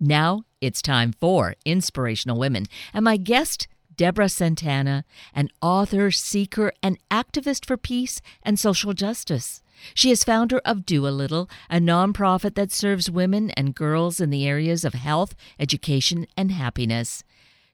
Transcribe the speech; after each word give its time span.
Now 0.00 0.44
it's 0.62 0.80
time 0.80 1.12
for 1.12 1.54
Inspirational 1.66 2.38
Women. 2.38 2.64
And 2.94 3.04
my 3.04 3.18
guest, 3.18 3.68
Deborah 3.94 4.30
Santana, 4.30 5.04
an 5.34 5.50
author, 5.60 6.10
seeker, 6.10 6.72
and 6.82 6.98
activist 7.10 7.66
for 7.66 7.76
peace 7.76 8.22
and 8.42 8.58
social 8.58 8.94
justice. 8.94 9.62
She 9.92 10.10
is 10.10 10.24
founder 10.24 10.58
of 10.64 10.86
Do 10.86 11.06
a 11.06 11.10
Little, 11.10 11.50
a 11.68 11.76
nonprofit 11.76 12.54
that 12.54 12.72
serves 12.72 13.10
women 13.10 13.50
and 13.50 13.74
girls 13.74 14.20
in 14.20 14.30
the 14.30 14.46
areas 14.46 14.86
of 14.86 14.94
health, 14.94 15.34
education, 15.58 16.26
and 16.34 16.50
happiness. 16.50 17.22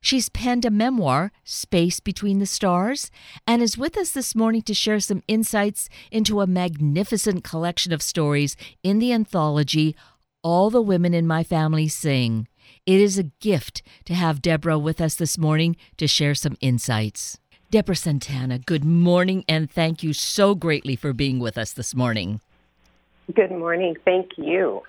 She's 0.01 0.29
penned 0.29 0.65
a 0.65 0.71
memoir, 0.71 1.31
Space 1.45 2.01
Between 2.01 2.41
the 2.41 2.47
Stars, 2.47 3.11
and 3.47 3.63
is 3.63 3.79
with 3.79 3.97
us 3.97 4.11
this 4.11 4.35
morning 4.35 4.63
to 4.63 4.75
share 4.75 5.01
some 5.01 5.23
insights 5.29 5.89
into 6.11 6.41
a 6.41 6.47
magnificent 6.47 7.45
collection 7.45 7.93
of 7.93 8.03
stories 8.03 8.57
in 8.83 8.99
the 8.99 9.13
anthology 9.13 9.95
All 10.43 10.71
the 10.71 10.83
Women 10.83 11.15
in 11.15 11.27
My 11.27 11.43
Family 11.43 11.89
Sing. 11.89 12.49
It 12.85 13.01
is 13.01 13.19
a 13.19 13.25
gift 13.41 13.83
to 14.05 14.15
have 14.15 14.43
Deborah 14.43 14.79
with 14.79 15.01
us 15.01 15.15
this 15.15 15.37
morning 15.37 15.77
to 15.97 16.07
share 16.07 16.35
some 16.35 16.57
insights. 16.61 17.39
Deborah 17.71 17.97
Santana, 17.97 18.59
good 18.59 18.85
morning, 18.85 19.45
and 19.49 19.71
thank 19.71 20.03
you 20.03 20.13
so 20.13 20.55
greatly 20.55 20.95
for 20.95 21.13
being 21.13 21.39
with 21.39 21.59
us 21.59 21.73
this 21.73 21.95
morning. 21.95 22.41
Good 23.35 23.51
morning. 23.51 23.97
Thank 24.05 24.39
you. 24.39 24.83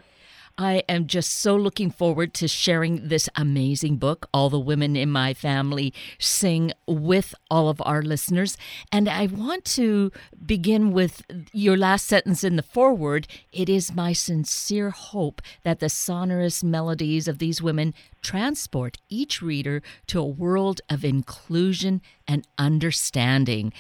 I 0.60 0.84
am 0.90 1.06
just 1.06 1.34
so 1.38 1.56
looking 1.56 1.92
forward 1.92 2.34
to 2.36 2.48
sharing 2.48 3.10
this 3.10 3.30
amazing 3.36 3.98
book, 3.98 4.28
All 4.34 4.50
the 4.50 4.60
Women 4.60 4.96
in 4.96 5.12
My 5.12 5.36
Family 5.36 5.94
Sing, 6.18 6.72
with 6.88 7.36
all 7.52 7.70
of 7.70 7.80
our 7.86 8.02
listeners. 8.02 8.58
And 8.92 9.08
I 9.08 9.28
want 9.28 9.66
to 9.66 10.12
begin 10.44 10.94
with 10.94 11.22
your 11.54 11.78
last 11.78 12.08
sentence 12.08 12.44
in 12.44 12.56
the 12.56 12.64
foreword. 12.64 13.28
It 13.54 13.70
is 13.70 13.94
my 13.94 14.14
sincere 14.14 14.90
hope 14.90 15.44
that 15.62 15.80
the 15.80 15.90
sonorous 15.90 16.64
melodies 16.64 17.28
of 17.28 17.38
these 17.38 17.62
women 17.62 17.94
transport 18.24 18.98
each 19.10 19.44
reader 19.44 19.84
to 20.08 20.20
a 20.20 20.26
world 20.26 20.82
of 20.90 21.06
inclusion 21.06 22.02
and 22.28 22.48
understanding. 22.58 23.74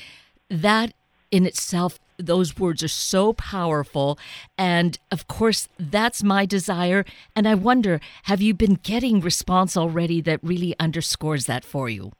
That 0.47 0.93
in 1.31 1.45
itself 1.45 1.99
those 2.17 2.57
words 2.57 2.83
are 2.83 2.87
so 2.87 3.33
powerful. 3.33 4.17
And 4.57 4.97
of 5.11 5.27
course, 5.27 5.67
that's 5.79 6.23
my 6.23 6.45
desire. 6.45 7.05
And 7.35 7.47
I 7.47 7.53
wonder 7.53 7.99
have 8.23 8.41
you 8.41 8.53
been 8.53 8.75
getting 8.75 9.21
response 9.21 9.77
already 9.77 10.21
that 10.21 10.39
really 10.43 10.75
underscores 10.79 11.45
that 11.45 11.63
for 11.63 11.89
you? 11.89 12.11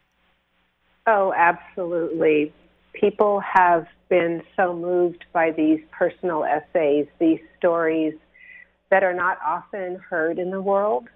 Oh, 1.08 1.34
absolutely. 1.36 2.54
People 2.94 3.40
have 3.40 3.88
been 4.10 4.42
so 4.56 4.76
moved 4.76 5.26
by 5.34 5.52
these 5.52 5.80
personal 5.92 6.44
essays, 6.44 7.08
these 7.20 7.40
stories 7.58 8.14
that 8.90 9.04
are 9.04 9.14
not 9.14 9.38
often 9.46 9.96
heard 10.10 10.40
in 10.40 10.52
the 10.52 10.62
world 10.62 11.10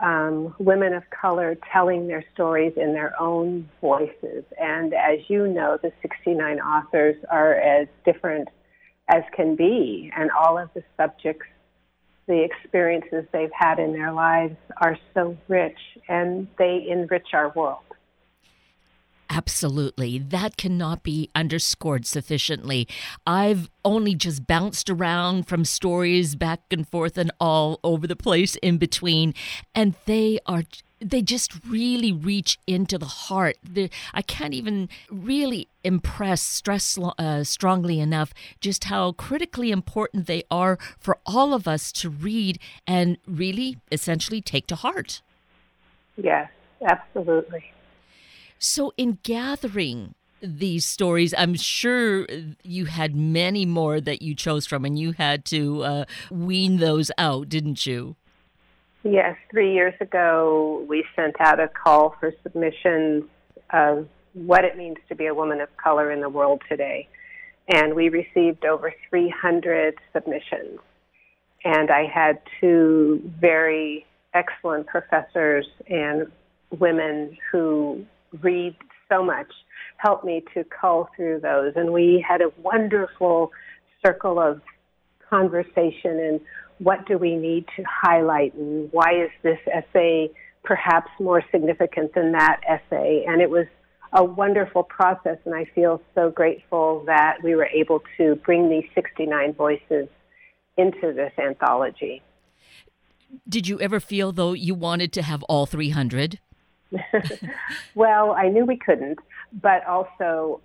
um, 0.00 0.54
women 0.58 0.92
of 0.92 1.02
color 1.10 1.56
telling 1.72 2.06
their 2.08 2.24
stories 2.34 2.72
in 2.76 2.92
their 2.92 3.14
own 3.20 3.68
voices. 3.80 4.44
And 4.60 4.92
as 4.94 5.18
you 5.28 5.46
know, 5.46 5.78
the 5.82 5.92
69 6.02 6.60
authors 6.60 7.16
are 7.30 7.54
as 7.54 7.88
different 8.04 8.48
as 9.08 9.22
can 9.34 9.54
be, 9.54 10.10
and 10.16 10.30
all 10.30 10.58
of 10.58 10.70
the 10.74 10.82
subjects, 10.96 11.46
the 12.26 12.42
experiences 12.42 13.26
they've 13.32 13.52
had 13.52 13.78
in 13.78 13.92
their 13.92 14.12
lives 14.12 14.56
are 14.78 14.98
so 15.12 15.36
rich 15.48 15.78
and 16.08 16.48
they 16.58 16.86
enrich 16.88 17.28
our 17.34 17.52
world. 17.54 17.84
Absolutely. 19.34 20.18
That 20.18 20.56
cannot 20.56 21.02
be 21.02 21.28
underscored 21.34 22.06
sufficiently. 22.06 22.86
I've 23.26 23.68
only 23.84 24.14
just 24.14 24.46
bounced 24.46 24.88
around 24.88 25.48
from 25.48 25.64
stories 25.64 26.36
back 26.36 26.60
and 26.70 26.86
forth 26.86 27.18
and 27.18 27.32
all 27.40 27.80
over 27.82 28.06
the 28.06 28.14
place 28.14 28.54
in 28.56 28.78
between, 28.78 29.34
and 29.74 29.96
they 30.06 30.38
are 30.46 30.62
they 31.00 31.20
just 31.20 31.52
really 31.66 32.12
reach 32.12 32.58
into 32.68 32.96
the 32.96 33.06
heart. 33.06 33.56
The, 33.62 33.90
I 34.14 34.22
can't 34.22 34.54
even 34.54 34.88
really 35.10 35.68
impress, 35.82 36.40
stress 36.40 36.96
uh, 37.18 37.42
strongly 37.42 37.98
enough 37.98 38.32
just 38.60 38.84
how 38.84 39.12
critically 39.12 39.70
important 39.70 40.26
they 40.26 40.44
are 40.50 40.78
for 40.98 41.18
all 41.26 41.52
of 41.52 41.66
us 41.66 41.90
to 41.92 42.08
read 42.08 42.58
and 42.86 43.18
really 43.26 43.78
essentially 43.90 44.40
take 44.40 44.68
to 44.68 44.76
heart. 44.76 45.20
Yes, 46.16 46.48
absolutely. 46.86 47.73
So, 48.58 48.92
in 48.96 49.18
gathering 49.22 50.14
these 50.40 50.84
stories, 50.84 51.34
I'm 51.36 51.54
sure 51.54 52.26
you 52.62 52.84
had 52.86 53.14
many 53.14 53.66
more 53.66 54.00
that 54.00 54.22
you 54.22 54.34
chose 54.34 54.66
from, 54.66 54.84
and 54.84 54.98
you 54.98 55.12
had 55.12 55.44
to 55.46 55.82
uh, 55.82 56.04
wean 56.30 56.78
those 56.78 57.10
out, 57.18 57.48
didn't 57.48 57.86
you? 57.86 58.16
Yes, 59.02 59.36
three 59.50 59.74
years 59.74 59.94
ago, 60.00 60.84
we 60.88 61.04
sent 61.14 61.40
out 61.40 61.60
a 61.60 61.68
call 61.68 62.16
for 62.18 62.32
submissions 62.42 63.24
of 63.70 64.08
what 64.32 64.64
it 64.64 64.76
means 64.76 64.96
to 65.08 65.14
be 65.14 65.26
a 65.26 65.34
woman 65.34 65.60
of 65.60 65.68
color 65.76 66.10
in 66.10 66.20
the 66.20 66.28
world 66.28 66.62
today. 66.68 67.08
And 67.68 67.94
we 67.94 68.08
received 68.08 68.64
over 68.64 68.92
300 69.10 69.94
submissions. 70.12 70.80
And 71.64 71.90
I 71.90 72.06
had 72.06 72.40
two 72.60 73.30
very 73.40 74.06
excellent 74.34 74.86
professors 74.86 75.66
and 75.88 76.30
women 76.78 77.36
who 77.50 78.04
read 78.42 78.76
so 79.08 79.24
much 79.24 79.50
helped 79.98 80.24
me 80.24 80.42
to 80.54 80.64
cull 80.64 81.08
through 81.16 81.40
those. 81.40 81.72
And 81.76 81.92
we 81.92 82.24
had 82.26 82.40
a 82.40 82.50
wonderful 82.60 83.52
circle 84.04 84.40
of 84.40 84.60
conversation 85.28 86.18
and 86.18 86.40
what 86.78 87.06
do 87.06 87.16
we 87.16 87.36
need 87.36 87.64
to 87.76 87.84
highlight 87.88 88.54
and 88.54 88.90
why 88.92 89.12
is 89.24 89.30
this 89.42 89.58
essay 89.72 90.30
perhaps 90.64 91.10
more 91.20 91.42
significant 91.52 92.14
than 92.14 92.32
that 92.32 92.60
essay. 92.68 93.24
And 93.26 93.40
it 93.40 93.50
was 93.50 93.66
a 94.12 94.24
wonderful 94.24 94.84
process, 94.84 95.38
and 95.44 95.54
I 95.54 95.66
feel 95.74 96.00
so 96.14 96.30
grateful 96.30 97.02
that 97.06 97.38
we 97.42 97.54
were 97.54 97.66
able 97.66 98.00
to 98.16 98.36
bring 98.36 98.70
these 98.70 98.84
69 98.94 99.54
voices 99.54 100.08
into 100.76 101.12
this 101.12 101.32
anthology. 101.38 102.22
Did 103.48 103.66
you 103.66 103.80
ever 103.80 103.98
feel, 103.98 104.30
though, 104.30 104.52
you 104.52 104.74
wanted 104.74 105.12
to 105.14 105.22
have 105.22 105.42
all 105.44 105.66
300? 105.66 106.38
well, 107.94 108.32
I 108.32 108.48
knew 108.48 108.64
we 108.64 108.76
couldn't, 108.76 109.18
but 109.52 109.86
also 109.86 110.60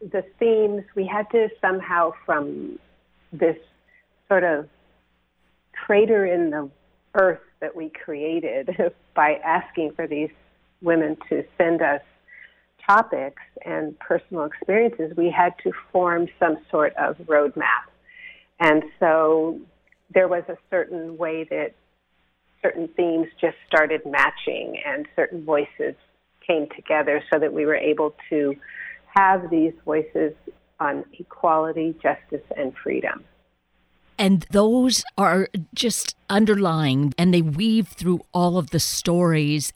the 0.00 0.24
themes, 0.38 0.82
we 0.94 1.06
had 1.06 1.30
to 1.30 1.48
somehow, 1.60 2.12
from 2.26 2.78
this 3.32 3.56
sort 4.28 4.44
of 4.44 4.68
crater 5.72 6.26
in 6.26 6.50
the 6.50 6.70
earth 7.14 7.40
that 7.60 7.74
we 7.74 7.90
created 7.90 8.70
by 9.14 9.34
asking 9.44 9.92
for 9.94 10.06
these 10.06 10.30
women 10.80 11.16
to 11.28 11.44
send 11.56 11.82
us 11.82 12.00
topics 12.86 13.42
and 13.64 13.98
personal 14.00 14.44
experiences, 14.44 15.12
we 15.16 15.30
had 15.30 15.54
to 15.62 15.72
form 15.92 16.26
some 16.40 16.58
sort 16.70 16.94
of 16.96 17.16
roadmap. 17.18 17.86
And 18.58 18.82
so 18.98 19.60
there 20.12 20.28
was 20.28 20.42
a 20.48 20.56
certain 20.70 21.16
way 21.16 21.44
that 21.44 21.74
certain 22.62 22.88
themes 22.88 23.26
just 23.40 23.56
started 23.66 24.02
matching 24.06 24.80
and 24.86 25.06
certain 25.16 25.44
voices 25.44 25.94
came 26.46 26.68
together 26.74 27.22
so 27.32 27.38
that 27.38 27.52
we 27.52 27.66
were 27.66 27.76
able 27.76 28.14
to 28.30 28.54
have 29.14 29.50
these 29.50 29.72
voices 29.84 30.32
on 30.80 31.04
equality, 31.18 31.94
justice, 32.02 32.46
and 32.56 32.72
freedom. 32.82 33.24
And 34.18 34.46
those 34.50 35.04
are 35.18 35.48
just 35.74 36.16
underlying 36.28 37.12
and 37.18 37.32
they 37.32 37.42
weave 37.42 37.88
through 37.88 38.20
all 38.32 38.58
of 38.58 38.70
the 38.70 38.80
stories. 38.80 39.72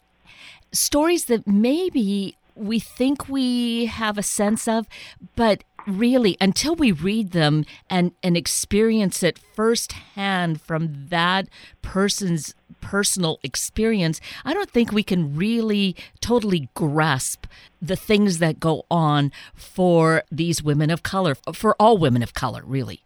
Stories 0.72 1.26
that 1.26 1.46
maybe 1.46 2.36
we 2.54 2.78
think 2.78 3.28
we 3.28 3.86
have 3.86 4.18
a 4.18 4.22
sense 4.22 4.66
of, 4.66 4.86
but 5.34 5.64
really 5.86 6.36
until 6.40 6.74
we 6.74 6.90
read 6.90 7.30
them 7.30 7.64
and 7.88 8.10
and 8.22 8.36
experience 8.36 9.22
it 9.22 9.38
firsthand 9.38 10.60
from 10.60 11.06
that 11.08 11.48
person's 11.80 12.54
personal 12.80 13.38
experience 13.42 14.20
i 14.44 14.52
don't 14.54 14.70
think 14.70 14.92
we 14.92 15.02
can 15.02 15.36
really 15.36 15.94
totally 16.20 16.68
grasp 16.74 17.46
the 17.80 17.96
things 17.96 18.38
that 18.38 18.60
go 18.60 18.84
on 18.90 19.32
for 19.54 20.22
these 20.30 20.62
women 20.62 20.90
of 20.90 21.02
color 21.02 21.34
for 21.54 21.74
all 21.80 21.98
women 21.98 22.22
of 22.22 22.34
color 22.34 22.62
really 22.64 23.02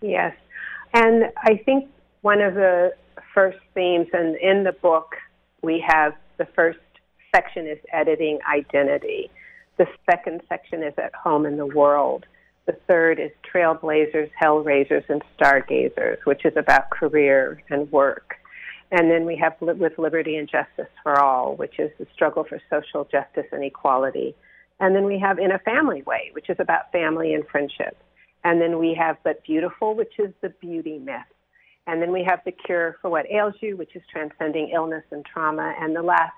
yes 0.00 0.34
and 0.92 1.24
i 1.38 1.56
think 1.64 1.88
one 2.22 2.40
of 2.40 2.54
the 2.54 2.92
first 3.32 3.58
themes 3.74 4.06
and 4.12 4.36
in 4.36 4.64
the 4.64 4.72
book 4.72 5.16
we 5.62 5.84
have 5.86 6.14
the 6.38 6.46
first 6.54 6.78
section 7.34 7.66
is 7.66 7.78
editing 7.92 8.38
identity 8.52 9.30
the 9.76 9.86
second 10.08 10.40
section 10.48 10.82
is 10.82 10.94
At 10.98 11.14
Home 11.14 11.46
in 11.46 11.56
the 11.56 11.66
World. 11.66 12.26
The 12.66 12.76
third 12.88 13.18
is 13.18 13.30
Trailblazers, 13.42 14.30
Hellraisers, 14.40 15.04
and 15.08 15.22
Stargazers, 15.36 16.18
which 16.24 16.44
is 16.44 16.56
about 16.56 16.90
career 16.90 17.62
and 17.70 17.90
work. 17.90 18.33
And 18.96 19.10
then 19.10 19.26
we 19.26 19.34
have 19.42 19.54
With 19.60 19.98
Liberty 19.98 20.36
and 20.36 20.48
Justice 20.48 20.92
for 21.02 21.18
All, 21.20 21.56
which 21.56 21.80
is 21.80 21.90
the 21.98 22.06
struggle 22.14 22.44
for 22.44 22.60
social 22.70 23.02
justice 23.04 23.50
and 23.50 23.64
equality. 23.64 24.36
And 24.78 24.94
then 24.94 25.04
we 25.04 25.18
have 25.18 25.40
In 25.40 25.50
a 25.50 25.58
Family 25.58 26.02
Way, 26.02 26.30
which 26.30 26.48
is 26.48 26.58
about 26.60 26.92
family 26.92 27.34
and 27.34 27.44
friendship. 27.48 27.96
And 28.44 28.60
then 28.60 28.78
we 28.78 28.94
have 28.94 29.16
But 29.24 29.42
Beautiful, 29.42 29.96
which 29.96 30.12
is 30.20 30.32
the 30.42 30.50
beauty 30.60 31.00
myth. 31.00 31.22
And 31.88 32.00
then 32.00 32.12
we 32.12 32.22
have 32.22 32.38
The 32.44 32.52
Cure 32.52 32.94
for 33.02 33.10
What 33.10 33.26
Ails 33.28 33.54
You, 33.60 33.76
which 33.76 33.96
is 33.96 34.02
transcending 34.12 34.70
illness 34.72 35.02
and 35.10 35.24
trauma. 35.26 35.74
And 35.80 35.96
the 35.96 36.02
last 36.02 36.32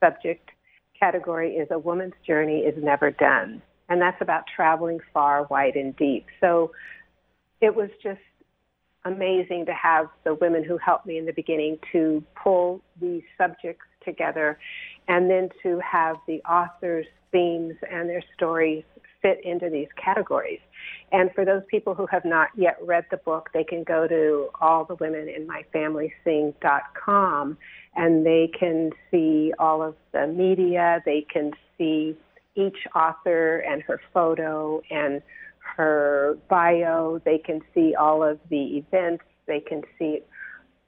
subject 0.00 0.50
category 0.98 1.54
is 1.54 1.68
A 1.70 1.78
Woman's 1.78 2.14
Journey 2.26 2.62
is 2.62 2.74
Never 2.82 3.12
Done. 3.12 3.62
And 3.88 4.02
that's 4.02 4.20
about 4.20 4.42
traveling 4.56 4.98
far, 5.14 5.44
wide, 5.44 5.76
and 5.76 5.94
deep. 5.96 6.26
So 6.40 6.72
it 7.60 7.76
was 7.76 7.90
just 8.02 8.18
amazing 9.04 9.66
to 9.66 9.74
have 9.74 10.08
the 10.24 10.34
women 10.34 10.64
who 10.64 10.78
helped 10.78 11.06
me 11.06 11.18
in 11.18 11.26
the 11.26 11.32
beginning 11.32 11.78
to 11.92 12.24
pull 12.42 12.80
these 13.00 13.22
subjects 13.38 13.84
together 14.04 14.58
and 15.08 15.30
then 15.30 15.48
to 15.62 15.80
have 15.80 16.16
the 16.26 16.40
authors' 16.42 17.06
themes 17.30 17.74
and 17.90 18.08
their 18.08 18.22
stories 18.34 18.84
fit 19.22 19.40
into 19.44 19.70
these 19.70 19.88
categories. 20.02 20.60
And 21.12 21.30
for 21.34 21.44
those 21.44 21.62
people 21.70 21.94
who 21.94 22.06
have 22.06 22.24
not 22.24 22.48
yet 22.56 22.78
read 22.82 23.04
the 23.10 23.18
book, 23.18 23.50
they 23.54 23.64
can 23.64 23.84
go 23.84 24.08
to 24.08 24.48
allthewomeninmyfamilysing.com 24.60 27.58
and 27.94 28.26
they 28.26 28.50
can 28.58 28.90
see 29.10 29.52
all 29.58 29.82
of 29.82 29.94
the 30.12 30.26
media. 30.26 31.02
They 31.04 31.26
can 31.32 31.52
see 31.78 32.16
each 32.54 32.78
author 32.94 33.58
and 33.58 33.82
her 33.82 34.00
photo 34.12 34.82
and 34.90 35.22
her 35.76 36.38
bio. 36.48 37.20
They 37.24 37.38
can 37.38 37.60
see 37.74 37.94
all 37.94 38.22
of 38.22 38.38
the 38.50 38.76
events. 38.76 39.24
They 39.46 39.60
can 39.60 39.82
see 39.98 40.20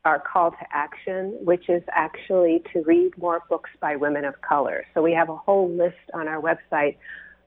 our 0.05 0.21
call 0.21 0.51
to 0.51 0.67
action, 0.73 1.39
which 1.43 1.69
is 1.69 1.83
actually 1.91 2.63
to 2.73 2.83
read 2.83 3.17
more 3.17 3.43
books 3.49 3.71
by 3.81 3.97
women 3.97 4.25
of 4.25 4.35
color. 4.43 4.85
So 4.93 5.03
we 5.03 5.13
have 5.13 5.31
a 5.31 5.37
whole 5.37 5.71
list 5.71 5.97
on 6.13 6.29
our 6.29 6.41
website 6.41 6.97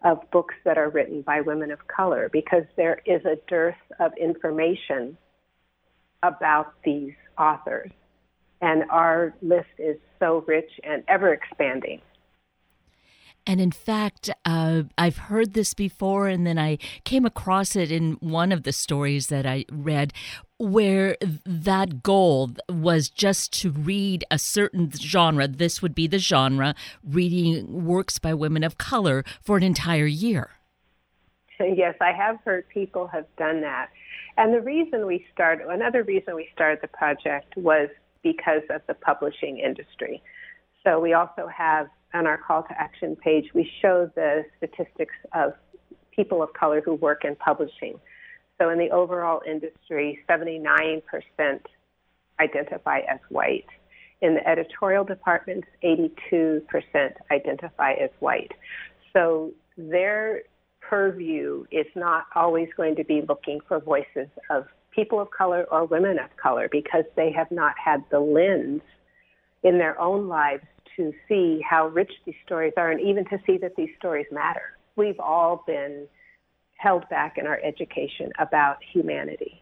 of 0.03 0.19
books 0.31 0.55
that 0.65 0.77
are 0.77 0.89
written 0.89 1.21
by 1.21 1.41
women 1.41 1.71
of 1.71 1.87
color 1.87 2.29
because 2.31 2.63
there 2.75 3.01
is 3.05 3.23
a 3.25 3.37
dearth 3.47 3.75
of 3.99 4.11
information 4.19 5.17
about 6.23 6.73
these 6.83 7.13
authors. 7.37 7.91
And 8.61 8.83
our 8.89 9.35
list 9.41 9.67
is 9.77 9.97
so 10.19 10.43
rich 10.47 10.69
and 10.83 11.03
ever 11.07 11.33
expanding. 11.33 12.01
And 13.47 13.61
in 13.61 13.71
fact, 13.71 14.29
uh, 14.43 14.83
I've 14.97 15.17
heard 15.17 15.53
this 15.53 15.73
before, 15.73 16.27
and 16.27 16.45
then 16.45 16.59
I 16.59 16.79
came 17.05 17.25
across 17.25 17.77
it 17.77 17.93
in 17.93 18.17
one 18.19 18.51
of 18.51 18.63
the 18.63 18.73
stories 18.73 19.27
that 19.27 19.45
I 19.45 19.63
read 19.71 20.11
where 20.59 21.15
that 21.45 22.03
goal 22.03 22.51
was 22.67 23.09
just 23.09 23.53
to 23.61 23.71
read 23.71 24.25
a 24.29 24.37
certain 24.37 24.91
genre. 24.91 25.47
This 25.47 25.81
would 25.81 25.95
be 25.95 26.07
the 26.07 26.19
genre, 26.19 26.75
reading 27.07 27.85
works 27.85 28.19
by 28.19 28.33
women 28.33 28.65
of 28.65 28.77
color 28.77 29.23
for 29.41 29.55
an 29.55 29.63
entire 29.63 30.07
year. 30.07 30.49
Yes, 31.59 31.95
I 32.01 32.11
have 32.11 32.39
heard 32.43 32.67
people 32.67 33.07
have 33.07 33.25
done 33.37 33.61
that. 33.61 33.89
And 34.35 34.53
the 34.53 34.61
reason 34.61 35.07
we 35.07 35.25
started, 35.33 35.67
another 35.67 36.03
reason 36.03 36.35
we 36.35 36.49
started 36.53 36.79
the 36.81 36.87
project 36.89 37.55
was 37.55 37.89
because 38.23 38.63
of 38.69 38.81
the 38.87 38.93
publishing 38.93 39.59
industry. 39.59 40.21
So 40.87 41.01
we 41.01 41.13
also 41.13 41.49
have 41.55 41.87
on 42.13 42.25
our 42.25 42.37
call 42.37 42.63
to 42.63 42.81
action 42.81 43.17
page, 43.17 43.45
we 43.53 43.69
show 43.81 44.09
the 44.15 44.45
statistics 44.57 45.13
of 45.35 45.53
people 46.15 46.41
of 46.41 46.53
color 46.53 46.81
who 46.81 46.93
work 46.95 47.25
in 47.25 47.35
publishing. 47.35 47.99
So 48.57 48.69
in 48.69 48.79
the 48.79 48.89
overall 48.91 49.41
industry, 49.45 50.19
79% 50.29 51.01
identify 52.39 52.99
as 52.99 53.19
white. 53.29 53.65
In 54.21 54.33
the 54.33 54.47
editorial 54.47 55.03
departments, 55.03 55.67
82% 55.83 56.61
identify 57.31 57.93
as 57.93 58.09
white. 58.19 58.53
So 59.11 59.51
their 59.77 60.43
purview 60.79 61.65
is 61.69 61.85
not 61.95 62.27
always 62.33 62.69
going 62.77 62.95
to 62.95 63.03
be 63.03 63.21
looking 63.27 63.59
for 63.67 63.79
voices 63.79 64.29
of 64.49 64.65
people 64.91 65.19
of 65.19 65.29
color 65.31 65.65
or 65.69 65.85
women 65.85 66.17
of 66.17 66.35
color 66.41 66.69
because 66.71 67.03
they 67.17 67.31
have 67.33 67.51
not 67.51 67.75
had 67.77 68.03
the 68.09 68.19
lens 68.19 68.81
in 69.63 69.77
their 69.77 69.99
own 69.99 70.27
lives 70.27 70.63
to 70.97 71.13
see 71.27 71.61
how 71.67 71.87
rich 71.87 72.11
these 72.25 72.35
stories 72.45 72.73
are 72.75 72.91
and 72.91 72.99
even 72.99 73.23
to 73.25 73.39
see 73.45 73.57
that 73.59 73.75
these 73.75 73.89
stories 73.97 74.25
matter. 74.31 74.77
We've 74.95 75.19
all 75.19 75.63
been 75.65 76.07
held 76.77 77.07
back 77.09 77.37
in 77.37 77.47
our 77.47 77.59
education 77.63 78.31
about 78.39 78.77
humanity. 78.93 79.61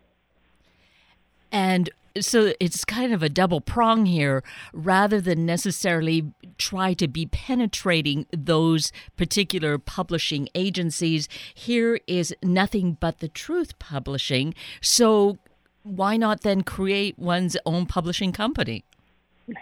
And 1.52 1.90
so 2.22 2.54
it's 2.60 2.86
kind 2.86 3.14
of 3.14 3.22
a 3.22 3.30
double 3.30 3.62
prong 3.62 4.06
here 4.06 4.44
rather 4.74 5.20
than 5.20 5.46
necessarily 5.46 6.32
try 6.58 6.94
to 6.94 7.08
be 7.08 7.26
penetrating 7.26 8.26
those 8.32 8.92
particular 9.18 9.78
publishing 9.78 10.48
agencies 10.56 11.28
here 11.54 12.00
is 12.08 12.34
nothing 12.42 12.98
but 13.00 13.20
the 13.20 13.28
truth 13.28 13.78
publishing 13.80 14.54
so 14.82 15.38
why 15.84 16.16
not 16.16 16.42
then 16.42 16.62
create 16.62 17.20
one's 17.20 17.58
own 17.66 17.86
publishing 17.86 18.32
company 18.32 18.86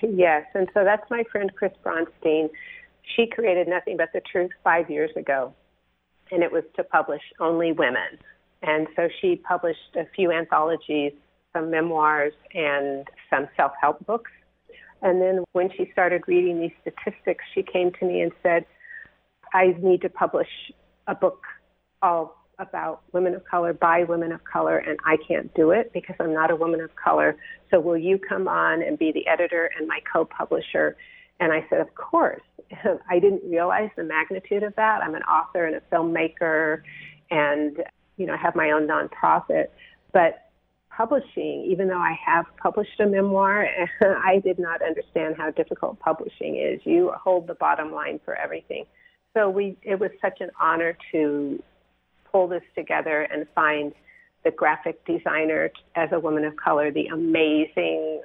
Yes, 0.02 0.46
and 0.54 0.70
so 0.74 0.84
that's 0.84 1.10
my 1.10 1.24
friend 1.32 1.52
Chris 1.56 1.74
Bronstein. 1.84 2.50
She 3.16 3.28
created 3.28 3.68
Nothing 3.68 3.98
But 3.98 4.10
the 4.14 4.22
Truth 4.22 4.52
five 4.64 4.90
years 4.90 5.12
ago, 5.18 5.54
and 6.32 6.42
it 6.42 6.52
was 6.52 6.64
to 6.78 6.84
publish 6.84 7.22
only 7.40 7.72
women. 7.74 8.20
And 8.62 8.88
so 8.96 9.10
she 9.22 9.36
published 9.36 9.96
a 9.96 10.06
few 10.16 10.32
anthologies, 10.32 11.12
some 11.52 11.70
memoirs, 11.70 12.34
and 12.54 13.06
some 13.30 13.50
self 13.58 13.74
help 13.80 14.06
books. 14.06 14.32
And 15.02 15.22
then 15.22 15.44
when 15.52 15.70
she 15.76 15.90
started 15.92 16.24
reading 16.28 16.62
these 16.62 16.72
statistics, 16.82 17.44
she 17.54 17.62
came 17.62 17.92
to 18.00 18.06
me 18.06 18.22
and 18.22 18.32
said, 18.42 18.66
I 19.54 19.76
need 19.82 20.02
to 20.02 20.10
publish 20.10 20.48
a 21.08 21.14
book 21.14 21.44
all 22.02 22.43
about 22.68 23.02
women 23.12 23.36
of 23.36 23.44
color 23.46 23.74
by 23.74 24.04
women 24.04 24.32
of 24.32 24.44
color, 24.44 24.78
and 24.78 24.98
I 25.06 25.18
can't 25.28 25.54
do 25.54 25.72
it 25.72 25.92
because 25.94 26.16
I'm 26.20 26.34
not 26.34 26.52
a 26.52 26.56
woman 26.56 26.82
of 26.82 26.96
color. 26.96 27.38
So 27.70 27.80
will 27.80 27.98
you 27.98 28.18
come 28.18 28.48
on 28.48 28.82
and 28.82 28.98
be 28.98 29.12
the 29.12 29.28
editor 29.28 29.70
and 29.78 29.88
my 29.88 30.00
co-publisher? 30.12 30.98
And 31.40 31.52
I 31.52 31.66
said, 31.70 31.82
of 31.82 31.94
course. 31.96 32.42
I 33.10 33.20
didn't 33.20 33.44
realize 33.50 33.90
the 33.96 34.04
magnitude 34.04 34.64
of 34.64 34.76
that. 34.76 35.02
I'm 35.04 35.16
an 35.16 35.24
author 35.24 35.66
and 35.66 35.76
a 35.76 35.82
filmmaker, 35.92 36.82
and 37.30 37.78
you 38.18 38.26
know, 38.26 38.34
I 38.34 38.38
have 38.38 38.56
my 38.56 38.72
own 38.72 38.88
nonprofit. 38.88 39.66
But 40.12 40.44
publishing, 40.96 41.66
even 41.70 41.88
though 41.88 42.00
I 42.00 42.16
have 42.26 42.46
published 42.62 43.00
a 43.00 43.06
memoir, 43.06 43.68
I 44.02 44.40
did 44.44 44.60
not 44.60 44.82
understand 44.82 45.36
how 45.38 45.52
difficult 45.52 46.00
publishing 46.00 46.58
is. 46.58 46.80
You 46.86 47.12
hold 47.22 47.48
the 47.48 47.56
bottom 47.56 47.92
line 47.92 48.20
for 48.24 48.36
everything. 48.36 48.86
So 49.36 49.50
we, 49.50 49.76
it 49.82 50.00
was 50.00 50.12
such 50.22 50.42
an 50.42 50.52
honor 50.62 50.96
to 51.12 51.62
pull 52.34 52.48
this 52.48 52.64
together 52.76 53.22
and 53.32 53.46
find 53.56 53.94
the 54.44 54.52
graphic 54.52 55.06
designer 55.06 55.72
as 55.96 56.10
a 56.12 56.20
woman 56.20 56.44
of 56.44 56.56
color, 56.58 56.92
the 56.92 57.06
amazing 57.08 58.22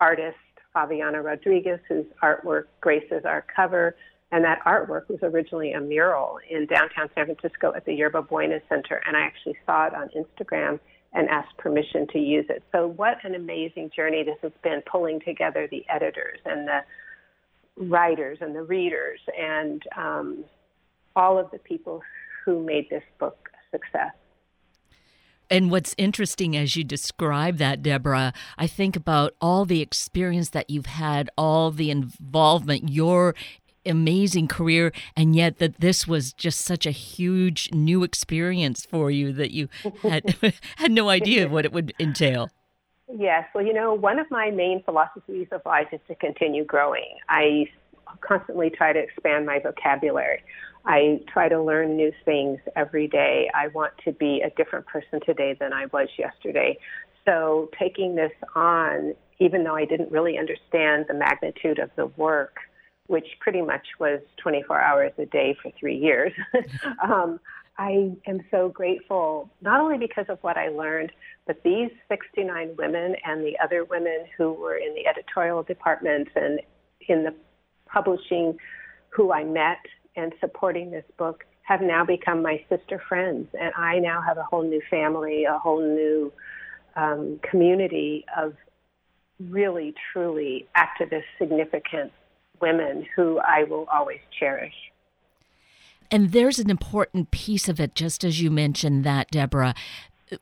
artist 0.00 0.36
Favianna 0.74 1.24
Rodriguez, 1.24 1.80
whose 1.88 2.04
artwork 2.22 2.64
graces 2.80 3.24
our 3.24 3.44
cover. 3.54 3.96
And 4.30 4.44
that 4.44 4.60
artwork 4.64 5.08
was 5.08 5.18
originally 5.22 5.72
a 5.72 5.80
mural 5.80 6.38
in 6.50 6.66
downtown 6.66 7.08
San 7.14 7.26
Francisco 7.26 7.72
at 7.74 7.84
the 7.86 7.94
Yerba 7.94 8.22
Buena 8.22 8.60
Center. 8.68 9.00
And 9.06 9.16
I 9.16 9.20
actually 9.20 9.56
saw 9.64 9.86
it 9.86 9.94
on 9.94 10.10
Instagram 10.10 10.78
and 11.12 11.28
asked 11.28 11.56
permission 11.56 12.06
to 12.12 12.18
use 12.18 12.44
it. 12.50 12.62
So, 12.72 12.88
what 12.88 13.24
an 13.24 13.34
amazing 13.34 13.90
journey 13.94 14.22
this 14.22 14.36
has 14.42 14.52
been 14.62 14.82
pulling 14.90 15.20
together 15.20 15.66
the 15.70 15.84
editors 15.88 16.40
and 16.44 16.68
the 16.68 16.80
writers 17.76 18.38
and 18.40 18.54
the 18.54 18.62
readers 18.62 19.20
and 19.38 19.82
um, 19.96 20.44
all 21.14 21.38
of 21.38 21.50
the 21.52 21.58
people 21.58 22.02
who 22.46 22.64
made 22.64 22.88
this 22.88 23.02
book 23.18 23.50
a 23.52 23.76
success. 23.76 24.12
And 25.50 25.70
what's 25.70 25.94
interesting 25.98 26.56
as 26.56 26.74
you 26.74 26.82
describe 26.82 27.58
that, 27.58 27.82
Deborah, 27.82 28.32
I 28.56 28.66
think 28.66 28.96
about 28.96 29.34
all 29.40 29.64
the 29.64 29.80
experience 29.82 30.50
that 30.50 30.70
you've 30.70 30.86
had, 30.86 31.28
all 31.36 31.70
the 31.70 31.90
involvement, 31.90 32.88
your 32.88 33.34
amazing 33.84 34.48
career, 34.48 34.92
and 35.16 35.36
yet 35.36 35.58
that 35.58 35.80
this 35.80 36.06
was 36.06 36.32
just 36.32 36.60
such 36.60 36.86
a 36.86 36.90
huge 36.90 37.70
new 37.72 38.02
experience 38.02 38.84
for 38.84 39.10
you 39.10 39.32
that 39.32 39.52
you 39.52 39.68
had 40.02 40.34
had 40.76 40.90
no 40.90 41.08
idea 41.08 41.48
what 41.48 41.64
it 41.64 41.72
would 41.72 41.92
entail. 42.00 42.50
Yes, 43.08 43.44
well, 43.54 43.64
you 43.64 43.72
know, 43.72 43.94
one 43.94 44.18
of 44.18 44.28
my 44.32 44.50
main 44.50 44.82
philosophies 44.82 45.46
of 45.52 45.62
life 45.64 45.86
is 45.92 46.00
to 46.08 46.16
continue 46.16 46.64
growing. 46.64 47.18
I 47.28 47.68
constantly 48.26 48.70
try 48.70 48.92
to 48.92 48.98
expand 48.98 49.46
my 49.46 49.58
vocabulary. 49.58 50.42
I 50.84 51.20
try 51.32 51.48
to 51.48 51.60
learn 51.60 51.96
new 51.96 52.12
things 52.24 52.60
every 52.76 53.08
day. 53.08 53.50
I 53.54 53.68
want 53.68 53.92
to 54.04 54.12
be 54.12 54.42
a 54.44 54.50
different 54.50 54.86
person 54.86 55.20
today 55.26 55.56
than 55.58 55.72
I 55.72 55.86
was 55.86 56.08
yesterday. 56.16 56.78
So 57.24 57.68
taking 57.78 58.14
this 58.14 58.30
on, 58.54 59.14
even 59.40 59.64
though 59.64 59.74
I 59.74 59.84
didn't 59.84 60.12
really 60.12 60.38
understand 60.38 61.06
the 61.08 61.14
magnitude 61.14 61.80
of 61.80 61.90
the 61.96 62.06
work, 62.16 62.56
which 63.08 63.26
pretty 63.40 63.62
much 63.62 63.86
was 63.98 64.20
24 64.42 64.80
hours 64.80 65.12
a 65.18 65.26
day 65.26 65.56
for 65.60 65.72
three 65.78 65.96
years, 65.96 66.32
um, 67.04 67.40
I 67.78 68.12
am 68.26 68.40
so 68.50 68.68
grateful, 68.68 69.50
not 69.60 69.80
only 69.80 69.98
because 69.98 70.26
of 70.28 70.38
what 70.42 70.56
I 70.56 70.68
learned, 70.68 71.12
but 71.46 71.62
these 71.62 71.90
69 72.08 72.74
women 72.78 73.16
and 73.24 73.42
the 73.42 73.58
other 73.62 73.84
women 73.84 74.24
who 74.38 74.52
were 74.52 74.76
in 74.76 74.94
the 74.94 75.06
editorial 75.06 75.62
departments 75.62 76.30
and 76.34 76.60
in 77.08 77.24
the 77.24 77.34
publishing 77.86 78.56
who 79.10 79.32
I 79.32 79.44
met 79.44 79.78
and 80.14 80.32
supporting 80.40 80.90
this 80.90 81.04
book 81.16 81.44
have 81.62 81.80
now 81.80 82.04
become 82.04 82.42
my 82.42 82.62
sister 82.68 83.02
friends. 83.08 83.48
And 83.58 83.72
I 83.76 83.98
now 83.98 84.20
have 84.20 84.38
a 84.38 84.42
whole 84.42 84.62
new 84.62 84.80
family, 84.88 85.44
a 85.44 85.58
whole 85.58 85.80
new 85.80 86.32
um, 86.94 87.40
community 87.48 88.24
of 88.36 88.54
really, 89.40 89.94
truly 90.12 90.66
activist, 90.76 91.24
significant 91.38 92.12
women 92.60 93.04
who 93.14 93.38
I 93.38 93.64
will 93.64 93.86
always 93.92 94.20
cherish. 94.38 94.74
And 96.10 96.32
there's 96.32 96.58
an 96.58 96.70
important 96.70 97.30
piece 97.30 97.68
of 97.68 97.80
it, 97.80 97.94
just 97.94 98.24
as 98.24 98.40
you 98.40 98.50
mentioned 98.50 99.04
that, 99.04 99.30
Deborah. 99.30 99.74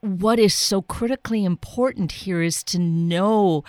What 0.00 0.38
is 0.38 0.54
so 0.54 0.82
critically 0.82 1.44
important 1.44 2.12
here 2.12 2.42
is 2.42 2.62
to 2.64 2.78
know 2.78 3.64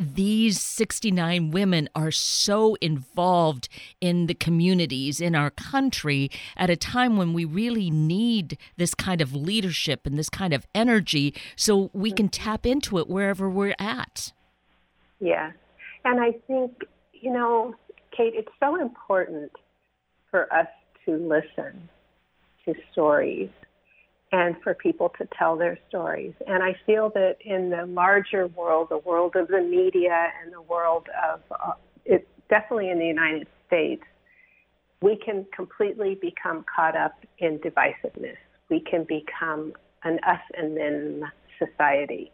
these 0.00 0.58
69 0.58 1.50
women 1.50 1.88
are 1.94 2.10
so 2.10 2.74
involved 2.80 3.68
in 4.00 4.26
the 4.26 4.34
communities 4.34 5.20
in 5.20 5.34
our 5.34 5.50
country 5.50 6.30
at 6.56 6.70
a 6.70 6.76
time 6.76 7.18
when 7.18 7.34
we 7.34 7.44
really 7.44 7.90
need 7.90 8.56
this 8.78 8.94
kind 8.94 9.20
of 9.20 9.34
leadership 9.34 10.06
and 10.06 10.18
this 10.18 10.30
kind 10.30 10.54
of 10.54 10.66
energy 10.74 11.34
so 11.54 11.90
we 11.92 12.10
can 12.10 12.28
mm-hmm. 12.30 12.42
tap 12.44 12.64
into 12.64 12.96
it 12.98 13.08
wherever 13.08 13.50
we're 13.50 13.74
at. 13.78 14.32
Yeah. 15.20 15.52
And 16.06 16.18
I 16.18 16.32
think, 16.46 16.82
you 17.12 17.30
know, 17.30 17.74
Kate, 18.16 18.32
it's 18.34 18.52
so 18.58 18.80
important 18.80 19.52
for 20.30 20.50
us 20.52 20.68
to 21.04 21.16
listen 21.16 21.90
to 22.64 22.74
stories 22.90 23.50
and 24.32 24.56
for 24.62 24.74
people 24.74 25.12
to 25.18 25.28
tell 25.36 25.56
their 25.56 25.78
stories. 25.88 26.34
And 26.46 26.62
I 26.62 26.76
feel 26.86 27.10
that 27.14 27.36
in 27.40 27.70
the 27.70 27.86
larger 27.86 28.46
world, 28.46 28.88
the 28.90 28.98
world 28.98 29.34
of 29.34 29.48
the 29.48 29.60
media 29.60 30.28
and 30.42 30.52
the 30.52 30.62
world 30.62 31.08
of, 31.30 31.40
uh, 31.50 31.72
it, 32.04 32.28
definitely 32.48 32.90
in 32.90 32.98
the 32.98 33.06
United 33.06 33.48
States, 33.66 34.02
we 35.02 35.16
can 35.16 35.46
completely 35.54 36.16
become 36.20 36.64
caught 36.74 36.96
up 36.96 37.14
in 37.38 37.58
divisiveness. 37.58 38.36
We 38.68 38.80
can 38.80 39.04
become 39.04 39.72
an 40.04 40.20
us 40.26 40.40
and 40.56 40.76
them 40.76 41.24
society. 41.58 42.30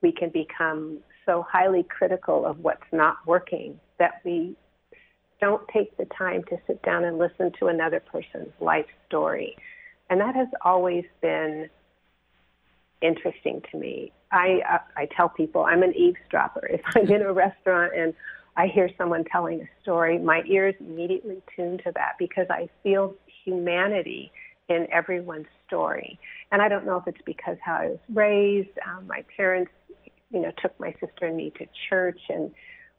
We 0.00 0.12
can 0.12 0.30
become 0.30 0.98
so 1.26 1.44
highly 1.48 1.84
critical 1.84 2.46
of 2.46 2.58
what's 2.60 2.82
not 2.92 3.16
working 3.26 3.80
that 3.98 4.20
we 4.24 4.56
don't 5.40 5.66
take 5.68 5.96
the 5.96 6.06
time 6.16 6.44
to 6.44 6.56
sit 6.66 6.82
down 6.82 7.04
and 7.04 7.18
listen 7.18 7.50
to 7.58 7.66
another 7.66 8.00
person's 8.00 8.52
life 8.60 8.86
story 9.08 9.56
and 10.12 10.20
that 10.20 10.36
has 10.36 10.48
always 10.62 11.06
been 11.22 11.70
interesting 13.00 13.62
to 13.70 13.78
me. 13.78 14.12
I, 14.30 14.60
I, 14.68 14.74
uh, 14.74 14.78
I 14.94 15.08
tell 15.16 15.30
people 15.30 15.64
I'm 15.64 15.82
an 15.82 15.96
eavesdropper. 15.96 16.66
If 16.66 16.82
I'm 16.94 17.10
in 17.10 17.22
a 17.22 17.32
restaurant 17.46 17.94
and 17.96 18.12
I 18.54 18.66
hear 18.66 18.90
someone 18.98 19.24
telling 19.24 19.62
a 19.62 19.68
story, 19.80 20.18
my 20.18 20.42
ears 20.46 20.74
immediately 20.80 21.40
tune 21.56 21.78
to 21.78 21.92
that 21.94 22.16
because 22.18 22.46
I 22.50 22.68
feel 22.82 23.14
humanity 23.42 24.30
in 24.68 24.86
everyone's 24.92 25.46
story. 25.66 26.18
And 26.50 26.60
I 26.60 26.68
don't 26.68 26.84
know 26.84 26.98
if 26.98 27.06
it's 27.06 27.24
because 27.24 27.56
how 27.64 27.76
I 27.76 27.86
was 27.86 27.98
raised. 28.12 28.78
Um, 28.86 29.06
my 29.06 29.24
parents, 29.34 29.72
you 30.30 30.40
know, 30.40 30.52
took 30.60 30.78
my 30.78 30.92
sister 31.00 31.24
and 31.24 31.38
me 31.38 31.54
to 31.56 31.66
church, 31.88 32.20
and 32.28 32.50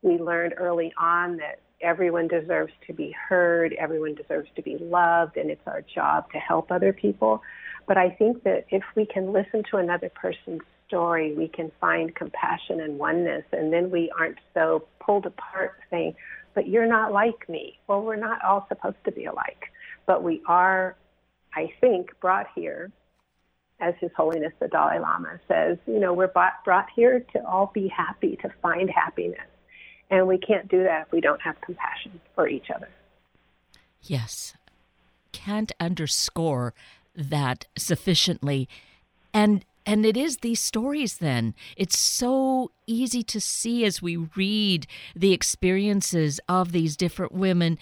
we 0.02 0.18
learned 0.18 0.56
early 0.58 0.92
on 0.98 1.38
that 1.38 1.60
everyone 1.84 2.28
deserves 2.28 2.74
to 2.88 2.94
be 2.94 3.12
heard, 3.12 3.74
everyone 3.74 4.16
deserves 4.16 4.50
to 4.56 4.62
be 4.62 4.78
loved, 4.78 5.38
and 5.38 5.52
it's 5.52 5.68
our 5.68 5.82
job 5.82 6.32
to 6.32 6.40
help 6.40 6.72
other 6.72 6.94
people. 6.94 7.42
But 7.88 7.98
I 7.98 8.10
think 8.10 8.44
that 8.44 8.66
if 8.70 8.84
we 8.96 9.06
can 9.06 9.34
listen 9.34 9.64
to 9.72 9.78
another 9.78 10.10
person's 10.10 10.62
story, 10.88 11.34
we 11.34 11.48
can 11.48 11.72
find 11.82 12.16
compassion 12.16 12.80
and 12.80 12.98
oneness, 12.98 13.44
and 13.52 13.74
then 13.74 13.92
we 13.92 14.12
aren't 14.18 14.38
so 14.54 14.88
pulled 15.00 15.26
apart 15.26 15.74
saying, 15.90 16.16
but 16.56 16.68
you're 16.68 16.88
not 16.88 17.12
like 17.12 17.50
me. 17.50 17.80
Well, 17.88 18.02
we're 18.04 18.16
not 18.16 18.44
all 18.44 18.66
supposed 18.70 19.04
to 19.06 19.12
be 19.12 19.26
alike, 19.26 19.72
but 20.06 20.24
we 20.24 20.42
are, 20.48 20.96
I 21.54 21.74
think, 21.82 22.12
brought 22.22 22.48
here, 22.56 22.92
as 23.80 23.96
His 24.00 24.12
Holiness 24.16 24.54
the 24.60 24.68
Dalai 24.68 25.00
Lama 25.00 25.40
says, 25.48 25.78
you 25.88 26.00
know, 26.00 26.14
we're 26.14 26.28
brought 26.28 26.88
here 26.96 27.26
to 27.34 27.46
all 27.46 27.72
be 27.74 27.88
happy, 27.88 28.38
to 28.44 28.50
find 28.62 28.90
happiness. 28.90 29.40
And 30.14 30.28
we 30.28 30.38
can't 30.38 30.68
do 30.68 30.84
that 30.84 31.08
if 31.08 31.12
we 31.12 31.22
don't 31.22 31.42
have 31.42 31.60
compassion 31.62 32.22
for 32.36 32.48
each 32.48 32.70
other. 32.70 32.88
Yes. 34.04 34.54
Can't 35.32 35.72
underscore 35.80 36.76
that 37.16 37.66
sufficiently. 37.76 38.70
And 39.34 39.66
and 39.88 40.06
it 40.06 40.16
is 40.16 40.38
these 40.38 40.62
stories 40.62 41.18
then. 41.18 41.56
It's 41.76 41.98
so 41.98 42.70
easy 42.86 43.24
to 43.24 43.42
see 43.42 43.86
as 43.86 44.04
we 44.04 44.16
read 44.16 44.86
the 45.16 45.34
experiences 45.34 46.40
of 46.48 46.74
these 46.74 46.96
different 46.96 47.32
women 47.32 47.80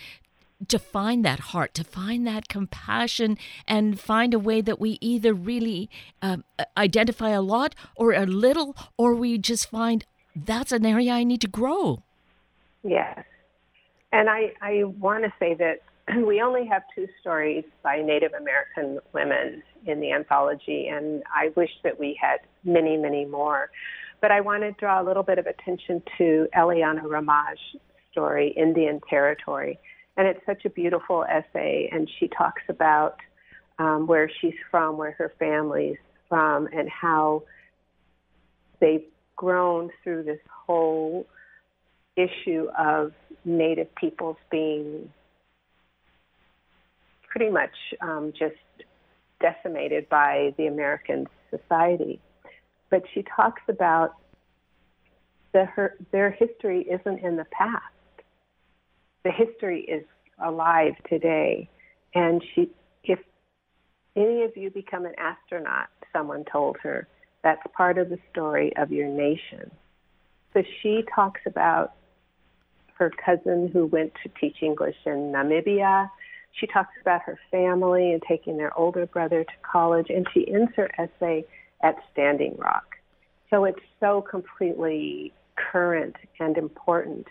to 0.69 0.79
find 0.79 1.25
that 1.25 1.39
heart, 1.51 1.73
to 1.73 1.83
find 1.83 2.25
that 2.25 2.47
compassion, 2.47 3.37
and 3.67 3.99
find 3.99 4.33
a 4.33 4.39
way 4.39 4.61
that 4.61 4.79
we 4.79 4.97
either 5.01 5.33
really 5.33 5.89
uh, 6.21 6.37
identify 6.77 7.31
a 7.31 7.41
lot 7.41 7.75
or 7.97 8.13
a 8.13 8.25
little, 8.25 8.75
or 8.97 9.13
we 9.13 9.37
just 9.37 9.69
find 9.69 10.05
that's 10.33 10.71
an 10.71 10.85
area 10.85 11.11
I 11.11 11.25
need 11.25 11.41
to 11.41 11.47
grow. 11.49 12.03
Yes. 12.83 13.23
And 14.11 14.29
I, 14.29 14.53
I 14.61 14.83
want 14.83 15.23
to 15.23 15.33
say 15.39 15.55
that 15.55 15.81
we 16.25 16.41
only 16.41 16.65
have 16.67 16.83
two 16.93 17.07
stories 17.19 17.63
by 17.83 18.01
Native 18.01 18.33
American 18.33 18.99
women 19.13 19.63
in 19.85 19.99
the 19.99 20.11
anthology, 20.11 20.87
and 20.87 21.23
I 21.33 21.51
wish 21.55 21.71
that 21.83 21.99
we 21.99 22.17
had 22.21 22.37
many, 22.63 22.97
many 22.97 23.25
more. 23.25 23.69
But 24.19 24.31
I 24.31 24.41
want 24.41 24.61
to 24.63 24.71
draw 24.73 25.01
a 25.01 25.05
little 25.05 25.23
bit 25.23 25.39
of 25.39 25.47
attention 25.47 26.03
to 26.17 26.47
Eliana 26.55 27.01
Ramage's 27.03 27.81
story, 28.11 28.53
Indian 28.55 29.01
Territory. 29.09 29.79
And 30.17 30.27
it's 30.27 30.45
such 30.45 30.65
a 30.65 30.69
beautiful 30.69 31.23
essay, 31.23 31.89
and 31.91 32.09
she 32.19 32.27
talks 32.27 32.61
about 32.69 33.15
um, 33.79 34.05
where 34.05 34.29
she's 34.41 34.53
from, 34.69 34.97
where 34.97 35.13
her 35.13 35.33
family's 35.39 35.97
from, 36.29 36.67
and 36.67 36.87
how 36.89 37.43
they've 38.79 39.05
grown 39.35 39.89
through 40.03 40.23
this 40.23 40.39
whole 40.65 41.25
issue 42.21 42.67
of 42.77 43.13
Native 43.45 43.93
peoples 43.95 44.37
being 44.49 45.09
pretty 47.29 47.49
much 47.49 47.75
um, 48.01 48.33
just 48.37 48.55
decimated 49.39 50.07
by 50.09 50.53
the 50.57 50.67
American 50.67 51.27
society. 51.49 52.19
But 52.89 53.03
she 53.13 53.23
talks 53.35 53.61
about 53.67 54.15
the, 55.53 55.65
her, 55.65 55.95
their 56.11 56.29
history 56.31 56.81
isn't 56.81 57.19
in 57.19 57.37
the 57.37 57.45
past. 57.51 57.83
The 59.23 59.31
history 59.31 59.81
is 59.81 60.03
alive 60.43 60.93
today. 61.09 61.69
And 62.13 62.43
she, 62.53 62.69
if 63.03 63.19
any 64.15 64.43
of 64.43 64.55
you 64.55 64.69
become 64.69 65.05
an 65.05 65.13
astronaut, 65.17 65.87
someone 66.13 66.43
told 66.51 66.77
her, 66.83 67.07
that's 67.43 67.61
part 67.75 67.97
of 67.97 68.09
the 68.09 68.19
story 68.31 68.75
of 68.77 68.91
your 68.91 69.07
nation. 69.07 69.71
So 70.53 70.63
she 70.81 71.03
talks 71.15 71.41
about 71.45 71.93
her 73.01 73.11
cousin 73.25 73.67
who 73.73 73.87
went 73.87 74.13
to 74.21 74.29
teach 74.39 74.57
English 74.61 74.95
in 75.07 75.31
Namibia. 75.31 76.07
She 76.51 76.67
talks 76.67 76.93
about 77.01 77.23
her 77.23 77.39
family 77.49 78.11
and 78.11 78.21
taking 78.27 78.57
their 78.57 78.77
older 78.77 79.07
brother 79.07 79.43
to 79.43 79.53
college, 79.63 80.05
and 80.09 80.27
she 80.31 80.47
ends 80.53 80.71
her 80.75 80.87
essay 80.99 81.43
at 81.81 81.95
Standing 82.11 82.55
Rock. 82.57 82.97
So 83.49 83.65
it's 83.65 83.79
so 83.99 84.21
completely 84.21 85.33
current 85.55 86.15
and 86.39 86.55
important. 86.57 87.25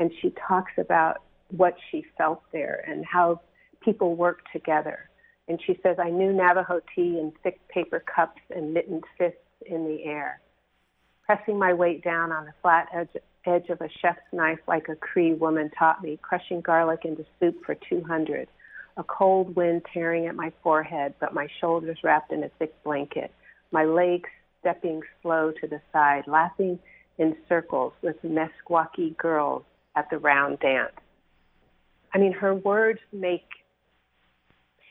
And 0.00 0.10
she 0.20 0.34
talks 0.48 0.72
about 0.76 1.22
what 1.56 1.76
she 1.88 2.04
felt 2.18 2.42
there 2.50 2.84
and 2.88 3.06
how 3.06 3.40
people 3.80 4.16
work 4.16 4.40
together. 4.52 5.08
And 5.46 5.60
she 5.64 5.78
says, 5.84 5.98
I 6.02 6.10
knew 6.10 6.32
Navajo 6.32 6.80
tea 6.96 7.20
in 7.20 7.32
thick 7.44 7.60
paper 7.68 8.02
cups 8.12 8.40
and 8.50 8.74
mittened 8.74 9.04
fists 9.16 9.38
in 9.64 9.86
the 9.86 10.02
air. 10.02 10.40
Pressing 11.34 11.58
my 11.58 11.72
weight 11.72 12.04
down 12.04 12.30
on 12.30 12.44
the 12.44 12.52
flat 12.60 12.88
edge, 12.92 13.08
edge 13.46 13.70
of 13.70 13.80
a 13.80 13.88
chef's 14.02 14.20
knife 14.34 14.58
like 14.68 14.90
a 14.90 14.96
Cree 14.96 15.32
woman 15.32 15.70
taught 15.78 16.02
me, 16.02 16.18
crushing 16.20 16.60
garlic 16.60 17.06
into 17.06 17.24
soup 17.40 17.56
for 17.64 17.74
200. 17.88 18.48
A 18.98 19.04
cold 19.04 19.56
wind 19.56 19.80
tearing 19.94 20.26
at 20.26 20.34
my 20.34 20.52
forehead, 20.62 21.14
but 21.20 21.32
my 21.32 21.48
shoulders 21.58 21.96
wrapped 22.04 22.32
in 22.32 22.44
a 22.44 22.50
thick 22.58 22.74
blanket. 22.84 23.32
My 23.70 23.86
legs 23.86 24.28
stepping 24.60 25.00
slow 25.22 25.54
to 25.58 25.66
the 25.66 25.80
side, 25.90 26.24
laughing 26.26 26.78
in 27.16 27.34
circles 27.48 27.94
with 28.02 28.16
Meskwaki 28.22 29.16
girls 29.16 29.62
at 29.96 30.10
the 30.10 30.18
round 30.18 30.60
dance. 30.60 30.92
I 32.12 32.18
mean, 32.18 32.34
her 32.34 32.54
words 32.54 33.00
make 33.10 33.48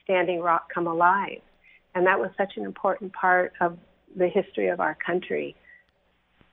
Standing 0.06 0.40
Rock 0.42 0.74
come 0.74 0.88
alive. 0.88 1.42
And 1.94 2.08
that 2.08 2.20
was 2.20 2.32
such 2.36 2.54
an 2.58 2.66
important 2.66 3.14
part 3.14 3.54
of 3.62 3.78
the 4.16 4.28
history 4.28 4.70
of 4.70 4.80
our 4.80 4.96
country 5.06 5.56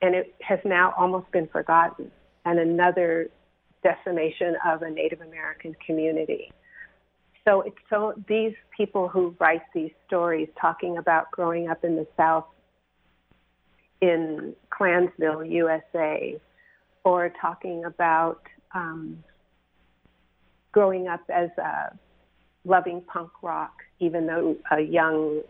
and 0.02 0.14
it 0.14 0.34
has 0.40 0.58
now 0.64 0.94
almost 0.96 1.30
been 1.32 1.48
forgotten, 1.48 2.10
and 2.44 2.58
another 2.58 3.28
decimation 3.82 4.56
of 4.66 4.82
a 4.82 4.90
Native 4.90 5.20
American 5.20 5.74
community. 5.84 6.52
So 7.44 7.62
it's 7.62 7.76
so 7.88 8.14
these 8.28 8.54
people 8.76 9.08
who 9.08 9.34
write 9.38 9.62
these 9.74 9.90
stories 10.06 10.48
talking 10.60 10.98
about 10.98 11.30
growing 11.30 11.68
up 11.68 11.84
in 11.84 11.96
the 11.96 12.06
South 12.16 12.44
in 14.00 14.54
Klansville, 14.70 15.44
USA, 15.44 16.38
or 17.04 17.32
talking 17.40 17.84
about 17.84 18.42
um, 18.74 19.22
growing 20.72 21.08
up 21.08 21.22
as 21.32 21.48
a 21.58 21.96
loving 22.64 23.00
punk 23.00 23.30
rock, 23.42 23.72
even 23.98 24.26
though 24.26 24.56
a 24.70 24.80
young 24.80 25.40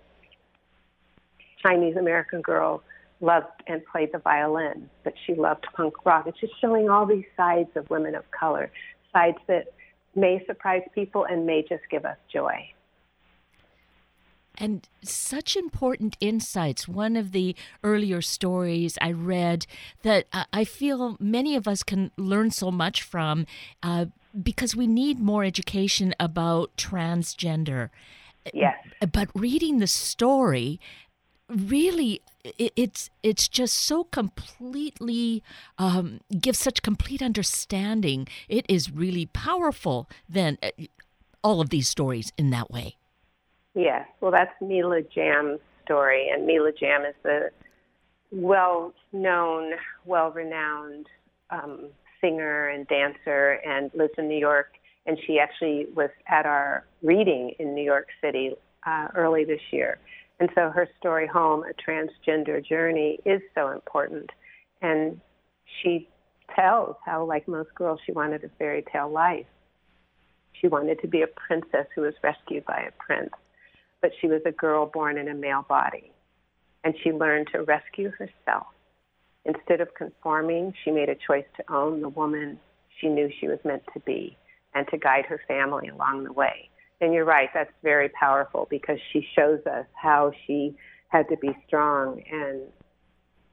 Chinese 1.62 1.96
American 1.96 2.40
girl 2.40 2.82
loved 3.20 3.62
and 3.66 3.84
played 3.86 4.12
the 4.12 4.18
violin, 4.18 4.88
but 5.04 5.14
she 5.26 5.34
loved 5.34 5.66
punk 5.74 5.94
rock. 6.04 6.26
It's 6.26 6.38
just 6.38 6.52
showing 6.60 6.88
all 6.88 7.06
these 7.06 7.26
sides 7.36 7.70
of 7.74 7.88
women 7.90 8.14
of 8.14 8.30
color, 8.30 8.70
sides 9.12 9.38
that 9.46 9.72
may 10.14 10.44
surprise 10.46 10.82
people 10.94 11.24
and 11.24 11.46
may 11.46 11.62
just 11.62 11.82
give 11.90 12.04
us 12.04 12.16
joy. 12.32 12.70
And 14.60 14.88
such 15.02 15.56
important 15.56 16.16
insights. 16.20 16.88
One 16.88 17.14
of 17.16 17.30
the 17.30 17.54
earlier 17.84 18.20
stories 18.20 18.98
I 19.00 19.12
read 19.12 19.66
that 20.02 20.26
I 20.52 20.64
feel 20.64 21.16
many 21.20 21.54
of 21.54 21.68
us 21.68 21.84
can 21.84 22.10
learn 22.16 22.50
so 22.50 22.72
much 22.72 23.02
from 23.02 23.46
uh, 23.84 24.06
because 24.42 24.74
we 24.74 24.88
need 24.88 25.20
more 25.20 25.44
education 25.44 26.12
about 26.18 26.76
transgender. 26.76 27.90
Yes. 28.52 28.76
But 29.12 29.28
reading 29.34 29.78
the 29.78 29.86
story, 29.86 30.80
really 31.48 32.20
it's 32.58 33.10
it's 33.22 33.48
just 33.48 33.74
so 33.74 34.04
completely 34.04 35.42
um, 35.78 36.20
gives 36.40 36.58
such 36.58 36.82
complete 36.82 37.22
understanding. 37.22 38.28
It 38.48 38.66
is 38.68 38.90
really 38.90 39.26
powerful. 39.26 40.08
Then 40.28 40.58
uh, 40.62 40.70
all 41.42 41.60
of 41.60 41.70
these 41.70 41.88
stories 41.88 42.32
in 42.36 42.50
that 42.50 42.70
way. 42.70 42.96
Yes, 43.74 44.06
well, 44.20 44.32
that's 44.32 44.52
Mila 44.60 45.02
Jam's 45.02 45.60
story, 45.84 46.28
and 46.32 46.46
Mila 46.46 46.72
Jam 46.72 47.04
is 47.04 47.14
a 47.24 47.50
well-known, 48.32 49.72
well-renowned 50.04 51.06
um, 51.50 51.86
singer 52.20 52.68
and 52.68 52.86
dancer, 52.88 53.60
and 53.64 53.90
lives 53.94 54.14
in 54.18 54.28
New 54.28 54.38
York. 54.38 54.72
And 55.06 55.16
she 55.26 55.38
actually 55.38 55.86
was 55.94 56.10
at 56.26 56.44
our 56.44 56.84
reading 57.02 57.54
in 57.58 57.74
New 57.74 57.84
York 57.84 58.08
City 58.20 58.54
uh, 58.84 59.08
early 59.14 59.44
this 59.44 59.60
year. 59.70 59.98
And 60.40 60.48
so 60.54 60.70
her 60.70 60.88
story 60.98 61.26
home, 61.26 61.64
a 61.64 61.90
transgender 61.90 62.64
journey, 62.64 63.18
is 63.24 63.40
so 63.54 63.70
important. 63.70 64.30
And 64.80 65.20
she 65.82 66.08
tells 66.54 66.96
how, 67.04 67.24
like 67.24 67.48
most 67.48 67.74
girls, 67.74 68.00
she 68.06 68.12
wanted 68.12 68.44
a 68.44 68.48
fairy 68.58 68.84
tale 68.92 69.10
life. 69.10 69.46
She 70.60 70.68
wanted 70.68 71.00
to 71.02 71.08
be 71.08 71.22
a 71.22 71.26
princess 71.26 71.86
who 71.94 72.02
was 72.02 72.14
rescued 72.22 72.64
by 72.66 72.88
a 72.88 72.92
prince, 73.04 73.30
but 74.00 74.10
she 74.20 74.28
was 74.28 74.42
a 74.46 74.52
girl 74.52 74.86
born 74.86 75.18
in 75.18 75.28
a 75.28 75.34
male 75.34 75.64
body. 75.68 76.12
And 76.84 76.94
she 77.02 77.12
learned 77.12 77.48
to 77.52 77.62
rescue 77.62 78.10
herself. 78.10 78.66
Instead 79.44 79.80
of 79.80 79.94
conforming, 79.94 80.72
she 80.84 80.90
made 80.90 81.08
a 81.08 81.14
choice 81.14 81.46
to 81.56 81.72
own 81.72 82.00
the 82.00 82.08
woman 82.08 82.58
she 83.00 83.08
knew 83.08 83.30
she 83.40 83.48
was 83.48 83.58
meant 83.64 83.82
to 83.94 84.00
be 84.00 84.36
and 84.74 84.86
to 84.88 84.98
guide 84.98 85.26
her 85.26 85.40
family 85.48 85.88
along 85.88 86.24
the 86.24 86.32
way. 86.32 86.68
And 87.00 87.14
you're 87.14 87.24
right, 87.24 87.48
that's 87.54 87.72
very 87.82 88.08
powerful 88.08 88.66
because 88.70 88.98
she 89.12 89.26
shows 89.34 89.60
us 89.66 89.86
how 89.94 90.32
she 90.46 90.76
had 91.08 91.28
to 91.28 91.36
be 91.36 91.56
strong 91.66 92.22
and 92.30 92.62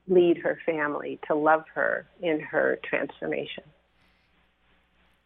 lead 0.08 0.38
her 0.38 0.60
family 0.66 1.20
to 1.28 1.36
love 1.36 1.64
her 1.74 2.08
in 2.22 2.40
her 2.40 2.80
transformation. 2.84 3.64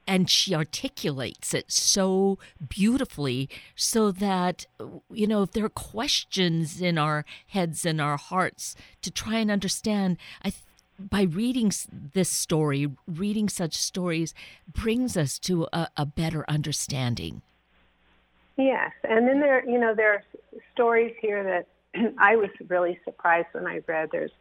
And 0.05 0.29
she 0.29 0.55
articulates 0.55 1.53
it 1.53 1.71
so 1.71 2.39
beautifully 2.67 3.47
so 3.75 4.11
that, 4.11 4.65
you 5.11 5.27
know, 5.27 5.43
if 5.43 5.51
there 5.51 5.65
are 5.65 5.69
questions 5.69 6.81
in 6.81 6.97
our 6.97 7.25
heads 7.47 7.85
and 7.85 8.01
our 8.01 8.17
hearts 8.17 8.75
to 9.03 9.11
try 9.11 9.37
and 9.37 9.51
understand, 9.51 10.17
I 10.43 10.51
by 10.99 11.21
reading 11.21 11.71
this 12.13 12.29
story, 12.29 12.87
reading 13.07 13.47
such 13.47 13.77
stories 13.77 14.33
brings 14.67 15.15
us 15.15 15.39
to 15.39 15.67
a, 15.71 15.87
a 15.95 16.05
better 16.05 16.43
understanding. 16.49 17.41
Yes, 18.59 18.91
and 19.05 19.25
then 19.25 19.39
there, 19.39 19.65
you 19.65 19.79
know, 19.79 19.95
there 19.95 20.15
are 20.15 20.23
stories 20.73 21.15
here 21.21 21.45
that 21.45 21.67
I 22.19 22.35
was 22.35 22.49
really 22.67 22.99
surprised 23.05 23.47
when 23.53 23.65
I 23.65 23.79
read. 23.87 24.09
There's 24.11 24.33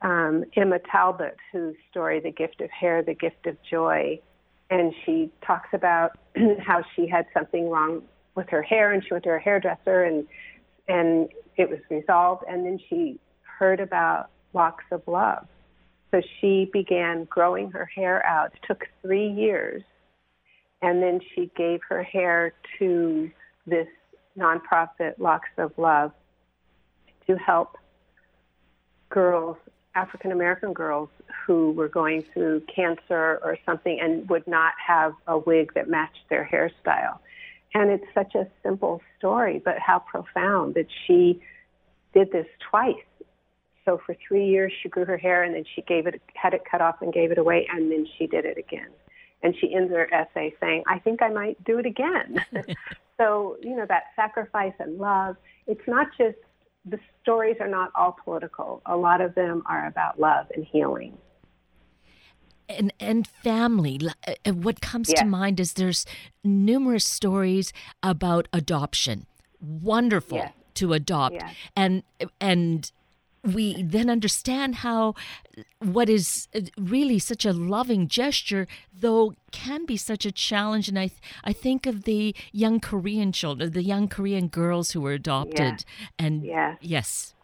um, 0.00 0.44
Emma 0.56 0.78
Talbot, 0.90 1.36
whose 1.52 1.74
story, 1.90 2.20
"The 2.20 2.30
Gift 2.30 2.62
of 2.62 2.70
Hair, 2.70 3.02
the 3.02 3.12
Gift 3.12 3.46
of 3.46 3.58
Joy," 3.70 4.18
and 4.70 4.94
she 5.04 5.30
talks 5.46 5.68
about 5.74 6.12
how 6.58 6.82
she 6.96 7.06
had 7.06 7.26
something 7.34 7.68
wrong 7.68 8.04
with 8.34 8.48
her 8.48 8.62
hair, 8.62 8.92
and 8.92 9.04
she 9.04 9.12
went 9.12 9.24
to 9.24 9.30
her 9.30 9.38
hairdresser, 9.38 10.04
and 10.04 10.26
and 10.88 11.28
it 11.58 11.68
was 11.68 11.80
resolved. 11.90 12.44
And 12.48 12.64
then 12.64 12.80
she 12.88 13.20
heard 13.58 13.78
about 13.78 14.30
locks 14.54 14.84
of 14.90 15.02
love, 15.06 15.46
so 16.12 16.22
she 16.40 16.70
began 16.72 17.24
growing 17.24 17.72
her 17.72 17.84
hair 17.84 18.24
out. 18.24 18.54
It 18.54 18.60
took 18.66 18.84
three 19.02 19.28
years 19.28 19.82
and 20.84 21.02
then 21.02 21.18
she 21.34 21.50
gave 21.56 21.80
her 21.88 22.02
hair 22.02 22.52
to 22.78 23.30
this 23.66 23.88
nonprofit, 24.38 25.18
Locks 25.18 25.48
of 25.56 25.72
Love, 25.78 26.12
to 27.26 27.36
help 27.36 27.78
girls, 29.08 29.56
African 29.94 30.30
American 30.30 30.74
girls, 30.74 31.08
who 31.46 31.70
were 31.72 31.88
going 31.88 32.22
through 32.34 32.64
cancer 32.74 33.40
or 33.42 33.56
something 33.64 33.98
and 33.98 34.28
would 34.28 34.46
not 34.46 34.74
have 34.86 35.14
a 35.26 35.38
wig 35.38 35.72
that 35.74 35.88
matched 35.88 36.28
their 36.28 36.46
hairstyle. 36.52 37.18
And 37.72 37.90
it's 37.90 38.04
such 38.12 38.34
a 38.34 38.46
simple 38.62 39.00
story, 39.16 39.62
but 39.64 39.78
how 39.78 40.00
profound 40.00 40.74
that 40.74 40.88
she 41.06 41.40
did 42.12 42.30
this 42.30 42.46
twice. 42.70 42.94
So 43.86 43.98
for 44.04 44.14
three 44.28 44.48
years, 44.48 44.70
she 44.82 44.90
grew 44.90 45.06
her 45.06 45.16
hair 45.16 45.44
and 45.44 45.54
then 45.54 45.64
she 45.74 45.80
gave 45.80 46.06
it, 46.06 46.20
had 46.34 46.52
it 46.52 46.62
cut 46.70 46.82
off 46.82 46.96
and 47.00 47.10
gave 47.10 47.32
it 47.32 47.38
away, 47.38 47.66
and 47.72 47.90
then 47.90 48.06
she 48.18 48.26
did 48.26 48.44
it 48.44 48.58
again. 48.58 48.90
And 49.44 49.54
she 49.60 49.74
ends 49.74 49.92
her 49.92 50.12
essay 50.12 50.54
saying, 50.58 50.84
I 50.88 50.98
think 50.98 51.22
I 51.22 51.28
might 51.28 51.62
do 51.64 51.78
it 51.78 51.84
again. 51.84 52.42
so, 53.18 53.58
you 53.62 53.76
know, 53.76 53.84
that 53.86 54.04
sacrifice 54.16 54.72
and 54.78 54.96
love, 54.98 55.36
it's 55.66 55.86
not 55.86 56.06
just, 56.16 56.38
the 56.86 56.98
stories 57.22 57.56
are 57.60 57.68
not 57.68 57.92
all 57.94 58.16
political. 58.24 58.80
A 58.86 58.96
lot 58.96 59.20
of 59.20 59.34
them 59.34 59.62
are 59.66 59.86
about 59.86 60.18
love 60.18 60.46
and 60.54 60.64
healing. 60.64 61.16
And, 62.70 62.90
and 62.98 63.26
family. 63.26 64.00
Uh, 64.26 64.52
what 64.52 64.80
comes 64.80 65.10
yes. 65.10 65.20
to 65.20 65.26
mind 65.26 65.60
is 65.60 65.74
there's 65.74 66.06
numerous 66.42 67.04
stories 67.04 67.70
about 68.02 68.48
adoption. 68.50 69.26
Wonderful 69.60 70.38
yes. 70.38 70.52
to 70.74 70.94
adopt. 70.94 71.34
Yes. 71.34 71.54
And 71.76 72.02
and 72.40 72.90
we 73.44 73.82
then 73.82 74.08
understand 74.08 74.76
how 74.76 75.14
what 75.80 76.08
is 76.08 76.48
uh, 76.54 76.60
really 76.78 77.18
such 77.18 77.44
a 77.44 77.52
loving 77.52 78.08
gesture, 78.08 78.66
though 78.92 79.34
can 79.52 79.84
be 79.84 79.96
such 79.96 80.24
a 80.24 80.32
challenge. 80.32 80.88
And 80.88 80.98
I, 80.98 81.08
th- 81.08 81.20
I 81.44 81.52
think 81.52 81.86
of 81.86 82.04
the 82.04 82.34
young 82.52 82.80
Korean 82.80 83.32
children, 83.32 83.72
the 83.72 83.82
young 83.82 84.08
Korean 84.08 84.48
girls 84.48 84.92
who 84.92 85.00
were 85.00 85.12
adopted. 85.12 85.84
Yeah. 85.86 86.26
And 86.26 86.44
yeah. 86.44 86.76
yes, 86.80 87.34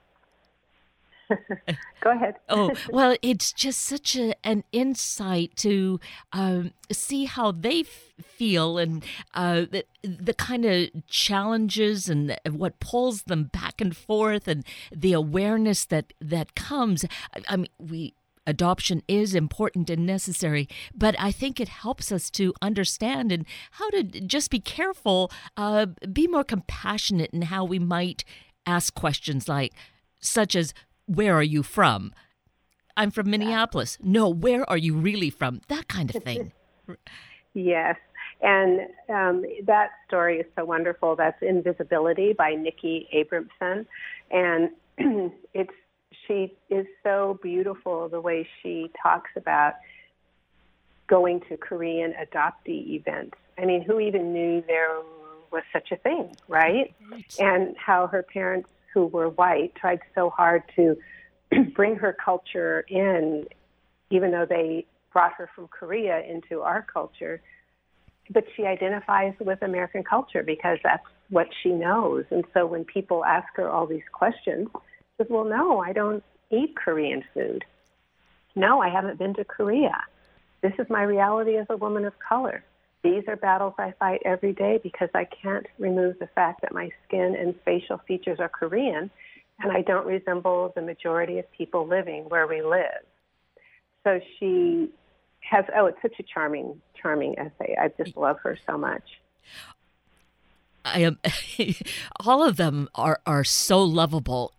Go 2.01 2.11
ahead. 2.11 2.37
oh, 2.49 2.73
well, 2.91 3.17
it's 3.23 3.53
just 3.53 3.81
such 3.81 4.17
a, 4.17 4.35
an 4.45 4.65
insight 4.73 5.57
to 5.57 6.01
um, 6.33 6.73
see 6.91 7.25
how 7.25 7.53
they 7.53 7.81
f- 7.81 8.13
feel 8.23 8.79
and 8.79 9.05
uh, 9.35 9.67
the, 9.71 9.85
the 10.03 10.35
kind 10.35 10.65
of 10.65 10.89
challenges 11.07 12.09
and 12.09 12.39
what 12.49 12.81
pulls 12.81 13.23
them 13.23 13.45
back 13.45 13.81
and 13.81 13.97
forth 13.97 14.49
and 14.49 14.65
the 14.91 15.13
awareness 15.13 15.85
that, 15.85 16.13
that 16.21 16.55
comes. 16.55 17.05
I, 17.35 17.43
I 17.49 17.57
mean, 17.57 17.69
we 17.79 18.15
adoption 18.47 19.03
is 19.07 19.35
important 19.35 19.91
and 19.91 20.07
necessary, 20.07 20.69
but 20.95 21.15
I 21.19 21.31
think 21.31 21.61
it 21.61 21.69
helps 21.69 22.11
us 22.11 22.31
to 22.31 22.53
understand 22.61 23.31
and 23.31 23.45
how 23.73 23.91
to 23.91 24.03
just 24.03 24.51
be 24.51 24.61
careful, 24.61 25.31
uh, 25.57 25.87
be 26.13 26.27
more 26.27 26.45
compassionate 26.45 27.31
in 27.31 27.43
how 27.43 27.65
we 27.65 27.79
might 27.79 28.25
ask 28.67 28.95
questions 28.95 29.49
like, 29.49 29.73
such 30.21 30.55
as, 30.55 30.75
where 31.11 31.35
are 31.35 31.43
you 31.43 31.63
from? 31.63 32.13
I'm 32.97 33.11
from 33.11 33.31
Minneapolis. 33.31 33.99
No, 34.03 34.29
where 34.29 34.69
are 34.69 34.77
you 34.77 34.97
really 34.97 35.31
from? 35.31 35.61
That 35.69 35.89
kind 35.89 36.15
of 36.15 36.23
thing. 36.23 36.53
yes. 37.55 37.97
And 38.43 38.81
um, 39.09 39.45
that 39.65 39.91
story 40.07 40.39
is 40.39 40.47
so 40.57 40.65
wonderful. 40.65 41.17
That's 41.17 41.41
Invisibility 41.43 42.33
by 42.33 42.55
Nikki 42.55 43.09
Abramson. 43.15 43.87
And 44.31 44.71
it's 45.55 45.73
she 46.27 46.57
is 46.69 46.87
so 47.03 47.39
beautiful 47.43 48.09
the 48.09 48.21
way 48.21 48.47
she 48.63 48.91
talks 49.03 49.31
about 49.37 49.75
going 51.09 51.41
to 51.49 51.57
Korean 51.57 52.13
adoptee 52.13 52.91
events. 52.91 53.37
I 53.59 53.65
mean, 53.65 53.83
who 53.83 53.99
even 53.99 54.33
knew 54.33 54.63
there 54.67 55.01
was 55.51 55.65
such 55.73 55.91
a 55.91 55.97
thing, 55.97 56.37
right? 56.47 56.95
right. 57.11 57.37
And 57.41 57.77
how 57.77 58.07
her 58.07 58.23
parents 58.23 58.69
who 58.93 59.07
were 59.07 59.29
white 59.29 59.75
tried 59.75 60.01
so 60.15 60.31
hard 60.31 60.63
to 60.77 60.97
bring 61.75 61.97
her 61.97 62.17
culture 62.25 62.85
in, 62.89 63.47
even 64.11 64.31
though 64.31 64.47
they 64.49 64.87
brought 65.13 65.33
her 65.35 65.49
from 65.55 65.69
Korea 65.69 66.21
into 66.21 66.61
our 66.63 66.83
culture. 66.93 67.43
But 68.31 68.45
she 68.57 68.65
identifies 68.65 69.35
with 69.41 69.63
American 69.63 70.05
culture 70.05 70.43
because 70.43 70.79
that's 70.85 71.05
what 71.31 71.49
she 71.63 71.71
knows. 71.71 72.25
And 72.31 72.45
so 72.55 72.67
when 72.67 72.85
people 72.85 73.25
ask 73.25 73.49
her 73.57 73.69
all 73.69 73.87
these 73.87 74.09
questions, 74.13 74.69
she 74.75 74.79
says, 75.19 75.27
Well, 75.29 75.45
no, 75.45 75.81
I 75.81 75.93
don't 75.93 76.23
eat 76.51 76.77
Korean 76.77 77.25
food. 77.35 77.65
No, 78.55 78.81
I 78.81 78.89
haven't 78.89 79.19
been 79.19 79.35
to 79.35 79.45
Korea. 79.45 79.97
This 80.63 80.73
is 80.79 80.87
my 80.91 81.03
reality 81.03 81.57
as 81.57 81.67
a 81.71 81.77
woman 81.77 82.05
of 82.05 82.13
color. 82.19 82.63
These 83.03 83.25
are 83.29 83.37
battles 83.37 83.75
I 83.79 83.95
fight 83.99 84.21
every 84.25 84.53
day 84.53 84.79
because 84.83 85.09
I 85.15 85.25
can't 85.25 85.67
remove 85.79 86.19
the 86.19 86.29
fact 86.35 86.61
that 86.63 86.73
my 86.73 86.91
skin 87.07 87.35
and 87.39 87.55
facial 87.65 87.99
features 88.07 88.39
are 88.41 88.49
Korean 88.49 89.11
and 89.63 89.73
I 89.73 89.83
don't 89.83 90.07
resemble 90.07 90.73
the 90.75 90.83
majority 90.83 91.39
of 91.39 91.51
people 91.53 91.87
living 91.87 92.25
where 92.29 92.47
we 92.47 92.63
live. 92.63 93.05
So 94.05 94.21
she 94.39 94.91
has, 95.41 95.65
oh, 95.77 95.87
it's 95.87 96.01
such 96.03 96.15
a 96.19 96.23
charming, 96.23 96.81
charming 97.01 97.39
essay. 97.39 97.77
I 97.81 97.91
just 98.03 98.17
love 98.17 98.39
her 98.43 98.59
so 98.67 98.79
much. 98.79 99.03
I 100.85 101.01
am, 101.01 101.19
all 102.25 102.43
of 102.43 102.57
them 102.57 102.89
are, 102.95 103.21
are 103.27 103.45
so 103.45 103.83
lovable 103.83 104.55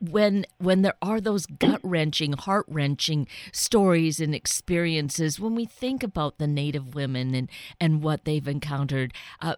when 0.00 0.46
when 0.58 0.82
there 0.82 0.96
are 1.00 1.20
those 1.20 1.46
gut 1.46 1.80
wrenching, 1.82 2.32
heart 2.34 2.66
wrenching 2.68 3.26
stories 3.52 4.20
and 4.20 4.34
experiences, 4.34 5.40
when 5.40 5.54
we 5.54 5.64
think 5.64 6.02
about 6.02 6.38
the 6.38 6.46
Native 6.46 6.94
women 6.94 7.34
and 7.34 7.50
and 7.80 8.02
what 8.02 8.24
they've 8.24 8.46
encountered, 8.46 9.12
uh, 9.40 9.56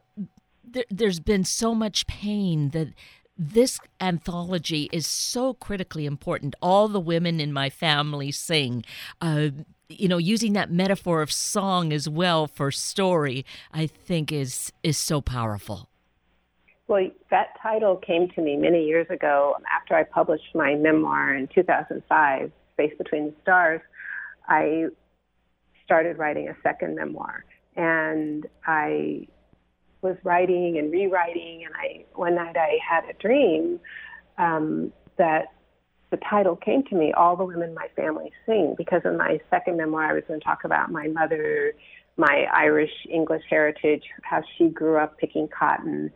there, 0.65 0.85
there's 0.91 1.21
been 1.21 1.45
so 1.45 1.75
much 1.75 2.07
pain 2.07 2.71
that 2.71 2.89
this 3.37 3.79
anthology 4.01 4.89
is 4.93 5.07
so 5.07 5.55
critically 5.55 6.07
important. 6.07 6.57
All 6.61 6.89
the 6.89 7.01
women 7.01 7.41
in 7.41 7.53
my 7.53 7.71
family 7.71 8.33
sing. 8.33 8.85
Uh, 9.21 9.49
you 9.89 10.07
know, 10.07 10.19
using 10.19 10.53
that 10.53 10.71
metaphor 10.71 11.23
of 11.23 11.33
song 11.33 11.95
as 11.95 12.09
well 12.09 12.47
for 12.47 12.71
story, 12.71 13.47
I 13.73 13.87
think 13.87 14.31
is 14.31 14.71
is 14.83 14.99
so 14.99 15.21
powerful. 15.23 15.88
Well, 16.89 17.07
that 17.31 17.49
title 17.63 17.97
came 17.97 18.31
to 18.31 18.41
me 18.41 18.57
many 18.57 18.87
years 18.87 19.07
ago 19.11 19.57
after 19.71 19.95
I 19.95 20.05
published 20.05 20.55
my 20.55 20.75
memoir 20.75 21.35
in 21.35 21.47
2005, 21.55 22.51
Space 22.73 22.93
Between 22.97 23.27
the 23.27 23.35
Stars. 23.43 23.83
I 24.49 24.87
started 25.85 26.17
writing 26.17 26.49
a 26.49 26.57
second 26.63 26.97
memoir, 26.97 27.45
and 27.77 28.47
I 28.67 29.29
was 30.01 30.17
writing 30.25 30.79
and 30.79 30.91
rewriting. 30.91 31.67
And 31.67 31.75
I 31.77 32.07
one 32.15 32.35
night 32.35 32.57
I 32.57 32.79
had 32.83 33.05
a 33.05 33.13
dream 33.21 33.81
um, 34.39 34.91
that 35.19 35.53
the 36.11 36.17
title 36.17 36.57
came 36.57 36.85
to 36.85 36.95
me. 36.95 37.13
All 37.13 37.37
the 37.37 37.45
women 37.45 37.75
my 37.75 37.89
family 37.97 38.33
sing 38.47 38.75
because 38.79 39.03
in 39.05 39.19
my 39.19 39.39
second 39.51 39.77
memoir 39.77 40.05
I 40.05 40.15
was 40.15 40.23
going 40.27 40.41
to 40.41 40.45
talk 40.45 40.65
about 40.65 40.91
my 40.91 41.07
mother, 41.09 41.75
my 42.17 42.47
Irish 42.51 43.07
English 43.11 43.43
heritage, 43.51 44.05
how 44.23 44.43
she 44.57 44.69
grew 44.69 44.97
up 44.97 45.19
picking 45.19 45.49
cotton 45.49 46.11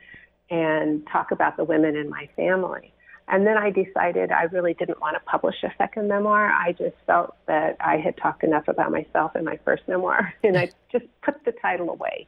and 0.52 1.04
talk 1.10 1.30
about 1.30 1.56
the 1.56 1.64
women 1.64 1.96
in 1.96 2.10
my 2.10 2.28
family. 2.36 2.92
And 3.26 3.46
then 3.46 3.56
I 3.56 3.70
decided 3.70 4.30
I 4.30 4.42
really 4.44 4.74
didn't 4.74 5.00
want 5.00 5.14
to 5.14 5.20
publish 5.20 5.54
a 5.62 5.72
second 5.78 6.08
memoir. 6.08 6.52
I 6.52 6.72
just 6.72 6.96
felt 7.06 7.34
that 7.46 7.76
I 7.80 7.96
had 7.96 8.18
talked 8.18 8.44
enough 8.44 8.68
about 8.68 8.92
myself 8.92 9.34
in 9.34 9.44
my 9.44 9.58
first 9.64 9.84
memoir, 9.88 10.34
and 10.44 10.58
I 10.58 10.70
just 10.92 11.06
put 11.22 11.42
the 11.44 11.52
title 11.52 11.88
away. 11.88 12.26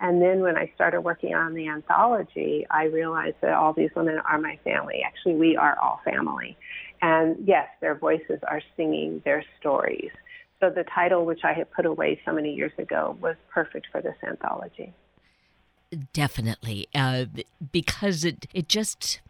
And 0.00 0.22
then 0.22 0.40
when 0.40 0.56
I 0.56 0.70
started 0.74 1.02
working 1.02 1.34
on 1.34 1.52
the 1.52 1.68
anthology, 1.68 2.66
I 2.70 2.84
realized 2.84 3.36
that 3.42 3.52
all 3.52 3.74
these 3.74 3.90
women 3.94 4.18
are 4.18 4.38
my 4.38 4.58
family. 4.64 5.02
Actually, 5.04 5.34
we 5.34 5.56
are 5.56 5.78
all 5.78 6.00
family. 6.04 6.56
And 7.02 7.36
yes, 7.46 7.68
their 7.82 7.94
voices 7.94 8.40
are 8.48 8.62
singing 8.76 9.20
their 9.24 9.44
stories. 9.58 10.10
So 10.60 10.70
the 10.70 10.84
title, 10.94 11.26
which 11.26 11.40
I 11.44 11.52
had 11.52 11.70
put 11.72 11.84
away 11.84 12.20
so 12.24 12.32
many 12.32 12.54
years 12.54 12.72
ago, 12.78 13.18
was 13.20 13.36
perfect 13.50 13.88
for 13.92 14.00
this 14.00 14.16
anthology. 14.26 14.94
Definitely, 16.12 16.88
uh, 16.94 17.26
because 17.72 18.24
it 18.24 18.46
it 18.52 18.68
just 18.68 19.20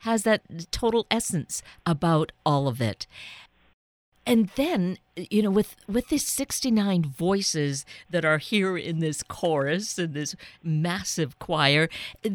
has 0.00 0.22
that 0.24 0.42
total 0.70 1.06
essence 1.10 1.62
about 1.86 2.32
all 2.44 2.66
of 2.66 2.80
it. 2.80 3.06
And 4.26 4.48
then, 4.56 4.98
you 5.16 5.42
know, 5.42 5.50
with 5.50 5.76
with 5.88 6.08
these 6.08 6.26
69 6.26 7.04
voices 7.04 7.84
that 8.10 8.24
are 8.24 8.38
here 8.38 8.76
in 8.76 8.98
this 8.98 9.22
chorus 9.22 9.98
and 9.98 10.14
this 10.14 10.36
massive 10.62 11.38
choir, 11.38 11.88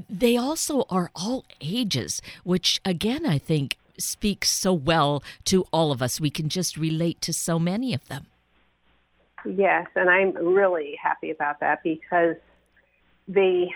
they 0.09 0.35
also 0.37 0.85
are 0.89 1.11
all 1.15 1.45
ages, 1.61 2.21
which 2.43 2.81
again 2.85 3.25
I 3.25 3.37
think 3.37 3.77
speaks 3.97 4.49
so 4.49 4.73
well 4.73 5.23
to 5.45 5.65
all 5.71 5.91
of 5.91 6.01
us. 6.01 6.19
We 6.19 6.29
can 6.29 6.49
just 6.49 6.77
relate 6.77 7.21
to 7.21 7.33
so 7.33 7.59
many 7.59 7.93
of 7.93 8.07
them. 8.07 8.27
Yes, 9.45 9.87
and 9.95 10.09
I'm 10.09 10.33
really 10.35 10.97
happy 11.01 11.29
about 11.29 11.59
that 11.59 11.83
because 11.83 12.35
the 13.27 13.67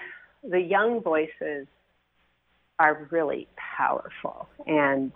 the 0.44 0.60
young 0.60 1.02
voices 1.02 1.68
are 2.80 3.08
really 3.12 3.48
powerful. 3.78 4.48
And 4.66 5.12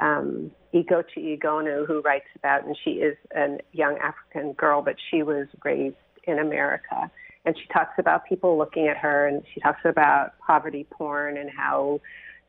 um, 0.00 0.50
Igochi 0.74 1.38
Igonu, 1.38 1.86
who 1.86 2.00
writes 2.00 2.26
about, 2.36 2.64
and 2.64 2.76
she 2.84 2.92
is 2.92 3.16
a 3.34 3.58
young 3.72 3.98
African 3.98 4.52
girl, 4.52 4.82
but 4.82 4.96
she 5.10 5.22
was 5.22 5.46
raised 5.64 5.96
in 6.24 6.38
America. 6.38 7.10
And 7.44 7.56
she 7.56 7.66
talks 7.72 7.94
about 7.98 8.26
people 8.26 8.58
looking 8.58 8.88
at 8.88 8.96
her, 8.98 9.26
and 9.26 9.42
she 9.54 9.60
talks 9.60 9.80
about 9.84 10.38
poverty 10.44 10.86
porn 10.90 11.38
and 11.38 11.48
how, 11.50 12.00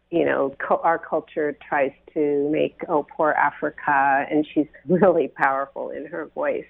you 0.09 0.25
know, 0.25 0.55
co- 0.59 0.81
our 0.83 0.97
culture 0.99 1.55
tries 1.67 1.91
to 2.13 2.49
make, 2.51 2.81
oh, 2.89 3.05
poor 3.15 3.31
Africa. 3.31 4.25
And 4.29 4.45
she's 4.53 4.67
really 4.87 5.27
powerful 5.27 5.91
in 5.91 6.07
her 6.07 6.25
voice. 6.33 6.65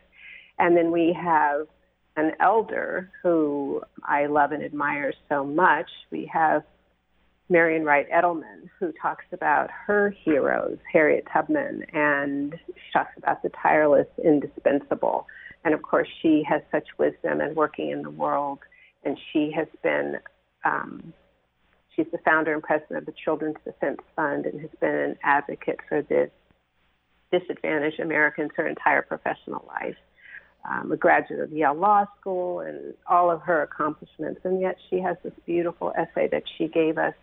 And 0.59 0.75
then 0.75 0.91
we 0.91 1.17
have 1.19 1.67
an 2.15 2.33
elder 2.39 3.09
who 3.23 3.81
I 4.03 4.25
love 4.25 4.51
and 4.51 4.63
admire 4.63 5.13
so 5.29 5.45
much. 5.45 5.89
We 6.11 6.29
have 6.33 6.63
Marian 7.49 7.83
Wright 7.83 8.07
Edelman, 8.11 8.69
who 8.79 8.93
talks 9.01 9.25
about 9.31 9.69
her 9.71 10.13
heroes, 10.23 10.77
Harriet 10.91 11.25
Tubman, 11.33 11.83
and 11.93 12.55
she 12.67 12.91
talks 12.93 13.17
about 13.17 13.41
the 13.41 13.49
tireless 13.61 14.07
indispensable. 14.23 15.25
And 15.63 15.73
of 15.73 15.81
course, 15.81 16.07
she 16.21 16.43
has 16.47 16.61
such 16.71 16.87
wisdom 16.97 17.41
and 17.41 17.55
working 17.55 17.89
in 17.89 18.03
the 18.03 18.09
world, 18.09 18.59
and 19.03 19.17
she 19.31 19.51
has 19.55 19.67
been, 19.81 20.19
um, 20.63 21.13
she's 21.95 22.05
the 22.11 22.19
founder 22.19 22.53
and 22.53 22.61
president 22.61 22.99
of 22.99 23.05
the 23.05 23.19
Children's 23.23 23.57
Defense 23.65 23.99
Fund 24.15 24.45
and 24.45 24.61
has 24.61 24.69
been 24.79 24.95
an 24.95 25.17
advocate 25.23 25.79
for 25.87 26.03
the 26.03 26.29
disadvantaged 27.31 27.99
Americans 27.99 28.51
her 28.55 28.67
entire 28.67 29.01
professional 29.01 29.65
life 29.67 29.97
um, 30.69 30.91
a 30.91 30.97
graduate 30.97 31.39
of 31.39 31.51
Yale 31.51 31.73
Law 31.73 32.05
School 32.19 32.61
and 32.61 32.93
all 33.07 33.31
of 33.31 33.41
her 33.41 33.61
accomplishments. 33.61 34.41
And 34.43 34.61
yet 34.61 34.77
she 34.89 34.99
has 34.99 35.17
this 35.23 35.33
beautiful 35.45 35.93
essay 35.97 36.27
that 36.31 36.43
she 36.57 36.67
gave 36.67 36.97
us 36.97 37.13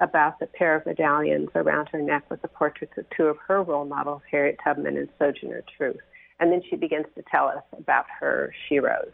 about 0.00 0.38
the 0.38 0.46
pair 0.46 0.76
of 0.76 0.86
medallions 0.86 1.48
around 1.54 1.88
her 1.90 2.00
neck 2.00 2.30
with 2.30 2.40
the 2.42 2.48
portraits 2.48 2.92
of 2.96 3.04
two 3.16 3.24
of 3.24 3.36
her 3.46 3.62
role 3.62 3.84
models, 3.84 4.22
Harriet 4.30 4.58
Tubman 4.62 4.96
and 4.96 5.08
Sojourner 5.18 5.64
Truth. 5.76 6.00
And 6.40 6.52
then 6.52 6.62
she 6.70 6.76
begins 6.76 7.06
to 7.16 7.24
tell 7.30 7.46
us 7.46 7.64
about 7.76 8.06
her 8.20 8.54
sheroes. 8.70 9.10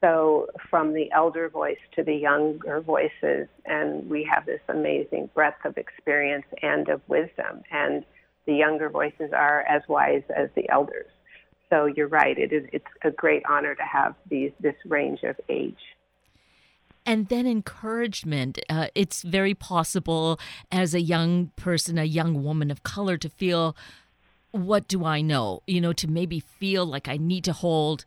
So 0.00 0.48
from 0.70 0.92
the 0.92 1.10
elder 1.12 1.48
voice 1.48 1.78
to 1.96 2.04
the 2.04 2.14
younger 2.14 2.80
voices, 2.80 3.48
and 3.64 4.08
we 4.08 4.28
have 4.32 4.46
this 4.46 4.60
amazing 4.68 5.30
breadth 5.34 5.64
of 5.64 5.76
experience 5.76 6.46
and 6.62 6.88
of 6.88 7.00
wisdom. 7.08 7.62
And 7.70 8.04
the 8.46 8.54
younger 8.54 8.88
voices 8.88 9.32
are 9.32 9.62
as 9.62 9.82
wise 9.88 10.22
as 10.34 10.48
the 10.54 10.68
elders. 10.68 11.06
So 11.70 11.86
you're 11.86 12.08
right. 12.08 12.38
It 12.38 12.52
is. 12.52 12.64
It's 12.72 12.86
a 13.02 13.10
great 13.10 13.42
honor 13.48 13.74
to 13.74 13.82
have 13.82 14.14
these 14.30 14.52
this 14.60 14.74
range 14.86 15.22
of 15.22 15.36
age. 15.48 15.78
And 17.04 17.28
then 17.28 17.46
encouragement. 17.46 18.58
Uh, 18.68 18.88
it's 18.94 19.22
very 19.22 19.54
possible 19.54 20.38
as 20.70 20.94
a 20.94 21.00
young 21.00 21.52
person, 21.56 21.98
a 21.98 22.04
young 22.04 22.42
woman 22.42 22.70
of 22.70 22.82
color, 22.82 23.16
to 23.16 23.30
feel, 23.30 23.74
what 24.50 24.86
do 24.88 25.06
I 25.06 25.22
know? 25.22 25.62
You 25.66 25.80
know, 25.80 25.94
to 25.94 26.06
maybe 26.06 26.40
feel 26.40 26.84
like 26.84 27.08
I 27.08 27.16
need 27.16 27.44
to 27.44 27.54
hold, 27.54 28.04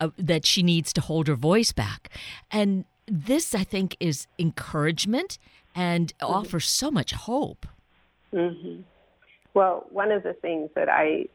uh, 0.00 0.08
that 0.16 0.46
she 0.46 0.62
needs 0.62 0.92
to 0.94 1.02
hold 1.02 1.28
her 1.28 1.34
voice 1.34 1.72
back. 1.72 2.08
And 2.50 2.86
this, 3.06 3.54
I 3.54 3.64
think, 3.64 3.96
is 4.00 4.26
encouragement 4.38 5.38
and 5.74 6.14
mm-hmm. 6.18 6.32
offers 6.32 6.66
so 6.66 6.90
much 6.90 7.12
hope. 7.12 7.66
Mm-hmm. 8.32 8.82
Well, 9.52 9.86
one 9.90 10.10
of 10.10 10.22
the 10.22 10.32
things 10.32 10.70
that 10.74 10.88
I 10.88 11.26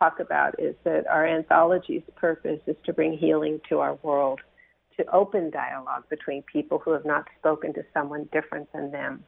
talk 0.00 0.18
about 0.18 0.58
is 0.58 0.74
that 0.84 1.06
our 1.06 1.26
anthology's 1.26 2.02
purpose 2.16 2.60
is 2.66 2.76
to 2.84 2.92
bring 2.92 3.16
healing 3.16 3.60
to 3.68 3.78
our 3.78 3.94
world, 4.02 4.40
to 4.96 5.14
open 5.14 5.50
dialogue 5.50 6.04
between 6.08 6.42
people 6.42 6.78
who 6.78 6.92
have 6.92 7.04
not 7.04 7.26
spoken 7.38 7.72
to 7.74 7.84
someone 7.92 8.28
different 8.32 8.72
than 8.72 8.90
them, 8.90 9.22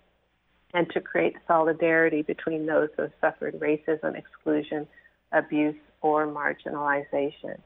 and 0.74 0.88
to 0.90 1.00
create 1.00 1.36
solidarity 1.46 2.22
between 2.22 2.66
those 2.66 2.88
who 2.96 3.02
have 3.02 3.12
suffered 3.20 3.60
racism, 3.60 4.16
exclusion, 4.16 4.86
abuse, 5.32 5.76
or 6.00 6.26
marginalization. 6.26 7.58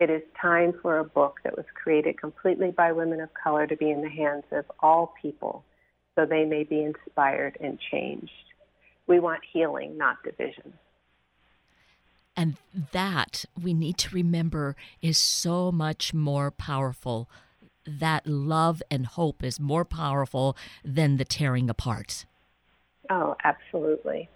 It 0.00 0.10
is 0.10 0.22
time 0.40 0.72
for 0.80 0.98
a 0.98 1.04
book 1.04 1.40
that 1.44 1.56
was 1.56 1.66
created 1.74 2.18
completely 2.18 2.70
by 2.70 2.92
women 2.92 3.20
of 3.20 3.28
color 3.34 3.66
to 3.66 3.76
be 3.76 3.90
in 3.90 4.02
the 4.02 4.08
hands 4.08 4.44
of 4.52 4.64
all 4.80 5.14
people 5.20 5.64
so 6.14 6.26
they 6.26 6.44
may 6.44 6.64
be 6.64 6.82
inspired 6.82 7.56
and 7.60 7.78
changed. 7.90 8.30
We 9.06 9.20
want 9.20 9.40
healing, 9.52 9.96
not 9.96 10.22
division. 10.22 10.72
And 12.36 12.56
that 12.92 13.44
we 13.62 13.74
need 13.74 13.98
to 13.98 14.14
remember 14.14 14.74
is 15.00 15.18
so 15.18 15.70
much 15.70 16.14
more 16.14 16.50
powerful. 16.50 17.28
That 17.86 18.26
love 18.26 18.82
and 18.90 19.06
hope 19.06 19.42
is 19.42 19.60
more 19.60 19.84
powerful 19.84 20.56
than 20.84 21.16
the 21.16 21.24
tearing 21.24 21.68
apart. 21.68 22.24
Oh, 23.10 23.36
absolutely. 23.44 24.28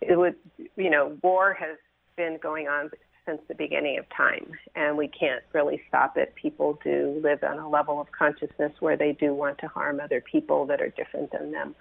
It 0.00 0.18
would, 0.18 0.34
you 0.76 0.90
know, 0.90 1.16
war 1.22 1.54
has 1.54 1.76
been 2.16 2.38
going 2.42 2.68
on 2.68 2.90
since 3.26 3.40
the 3.48 3.54
beginning 3.54 3.98
of 3.98 4.04
time, 4.10 4.50
and 4.74 4.96
we 4.96 5.08
can't 5.08 5.42
really 5.52 5.80
stop 5.88 6.16
it. 6.16 6.34
People 6.34 6.78
do 6.84 7.20
live 7.22 7.42
on 7.42 7.58
a 7.58 7.68
level 7.68 8.00
of 8.00 8.10
consciousness 8.12 8.72
where 8.80 8.96
they 8.96 9.12
do 9.12 9.32
want 9.32 9.58
to 9.58 9.68
harm 9.68 10.00
other 10.00 10.20
people 10.20 10.66
that 10.66 10.80
are 10.80 10.90
different 10.90 11.30
than 11.32 11.52
them. 11.52 11.74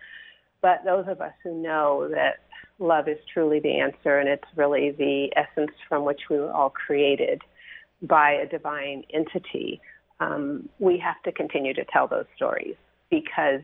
But 0.64 0.86
those 0.86 1.06
of 1.10 1.20
us 1.20 1.34
who 1.44 1.54
know 1.54 2.08
that 2.10 2.40
love 2.80 3.10
is 3.10 3.18
truly 3.32 3.60
the 3.60 3.80
answer 3.80 4.18
and 4.18 4.30
it's 4.30 4.48
really 4.56 4.92
the 4.92 5.30
essence 5.36 5.76
from 5.90 6.06
which 6.06 6.22
we 6.30 6.38
were 6.38 6.52
all 6.52 6.70
created 6.70 7.42
by 8.02 8.32
a 8.32 8.48
divine 8.48 9.04
entity, 9.14 9.82
um, 10.22 10.70
we 10.80 10.98
have 10.98 11.22
to 11.24 11.34
continue 11.34 11.74
to 11.74 11.84
tell 11.92 12.08
those 12.08 12.26
stories 12.36 12.76
because 13.10 13.60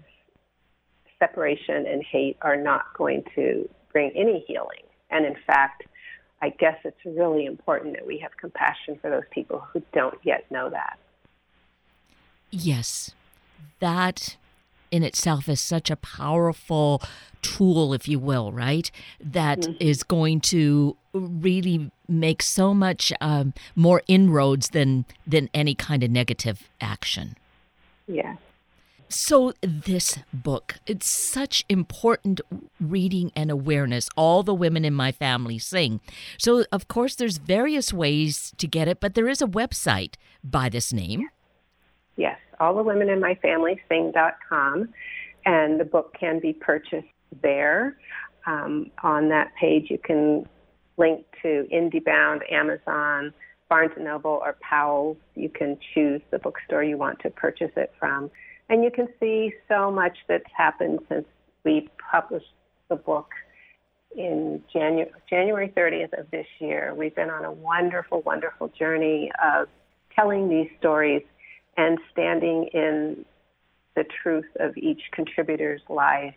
separation 1.19 1.87
and 1.87 2.03
hate 2.03 2.37
are 2.41 2.57
not 2.57 2.93
going 2.97 3.23
to 3.33 3.67
bring 3.93 4.11
any 4.13 4.43
healing. 4.45 4.83
And 5.09 5.25
in 5.25 5.35
fact, 5.47 5.83
I 6.41 6.49
guess 6.49 6.77
it's 6.83 6.97
really 7.05 7.45
important 7.45 7.93
that 7.93 8.05
we 8.05 8.17
have 8.19 8.31
compassion 8.37 8.99
for 9.01 9.09
those 9.09 9.23
people 9.31 9.63
who 9.71 9.81
don't 9.93 10.19
yet 10.23 10.45
know 10.51 10.69
that. 10.69 10.99
Yes, 12.51 13.11
that 13.79 14.35
in 14.91 15.03
itself 15.03 15.47
is 15.49 15.59
such 15.59 15.89
a 15.89 15.95
powerful 15.95 17.01
tool, 17.41 17.93
if 17.93 18.07
you 18.07 18.19
will, 18.19 18.51
right? 18.51 18.89
That 19.19 19.61
mm-hmm. 19.61 19.73
is 19.79 20.03
going 20.03 20.41
to 20.41 20.97
really 21.13 21.91
make 22.07 22.41
so 22.41 22.73
much 22.73 23.11
um, 23.21 23.53
more 23.75 24.01
inroads 24.07 24.69
than 24.69 25.05
than 25.25 25.49
any 25.53 25.75
kind 25.75 26.03
of 26.03 26.11
negative 26.11 26.69
action. 26.81 27.35
Yeah. 28.07 28.35
So, 29.11 29.53
this 29.61 30.19
book, 30.31 30.75
it's 30.85 31.07
such 31.07 31.65
important 31.67 32.41
reading 32.79 33.31
and 33.35 33.49
awareness. 33.49 34.07
All 34.15 34.43
the 34.43 34.53
women 34.53 34.85
in 34.85 34.93
my 34.93 35.11
family 35.11 35.57
sing. 35.57 35.99
So, 36.37 36.65
of 36.71 36.87
course, 36.87 37.15
there's 37.15 37.37
various 37.37 37.91
ways 37.91 38.53
to 38.57 38.67
get 38.67 38.87
it, 38.87 38.99
but 38.99 39.15
there 39.15 39.27
is 39.27 39.41
a 39.41 39.47
website 39.47 40.13
by 40.43 40.69
this 40.69 40.93
name. 40.93 41.27
Yes, 42.19 42.37
all 42.59 42.75
the 42.75 42.83
women 42.83 43.09
in 43.09 43.19
my 43.19 43.35
family 43.35 43.81
sing.com, 43.89 44.89
and 45.45 45.79
the 45.79 45.85
book 45.85 46.15
can 46.19 46.39
be 46.39 46.53
purchased 46.53 47.07
there. 47.41 47.97
Um, 48.45 48.91
on 49.03 49.29
that 49.29 49.51
page, 49.59 49.87
you 49.89 49.97
can 49.97 50.47
link 50.97 51.25
to 51.41 51.67
IndieBound, 51.73 52.39
Amazon, 52.51 53.33
Barnes 53.69 53.91
& 53.95 53.99
Noble, 53.99 54.41
or 54.43 54.57
Powell's. 54.61 55.17
You 55.35 55.49
can 55.49 55.77
choose 55.93 56.21
the 56.31 56.39
bookstore 56.39 56.83
you 56.83 56.97
want 56.97 57.19
to 57.19 57.29
purchase 57.29 57.71
it 57.75 57.93
from 57.99 58.31
and 58.69 58.83
you 58.83 58.91
can 58.91 59.07
see 59.19 59.51
so 59.67 59.91
much 59.91 60.17
that's 60.27 60.45
happened 60.55 60.99
since 61.09 61.25
we 61.65 61.89
published 62.11 62.53
the 62.87 62.95
book 62.95 63.29
in 64.15 64.63
January, 64.71 65.11
January 65.29 65.73
30th 65.75 66.17
of 66.19 66.29
this 66.31 66.45
year. 66.59 66.93
We've 66.95 67.15
been 67.15 67.29
on 67.29 67.45
a 67.45 67.51
wonderful, 67.51 68.21
wonderful 68.21 68.69
journey 68.69 69.31
of 69.43 69.67
telling 70.15 70.49
these 70.49 70.69
stories 70.79 71.23
and 71.79 71.97
standing 72.11 72.69
in 72.73 73.25
the 73.95 74.03
truth 74.21 74.51
of 74.59 74.75
each 74.75 75.01
contributor's 75.13 75.81
life. 75.87 76.35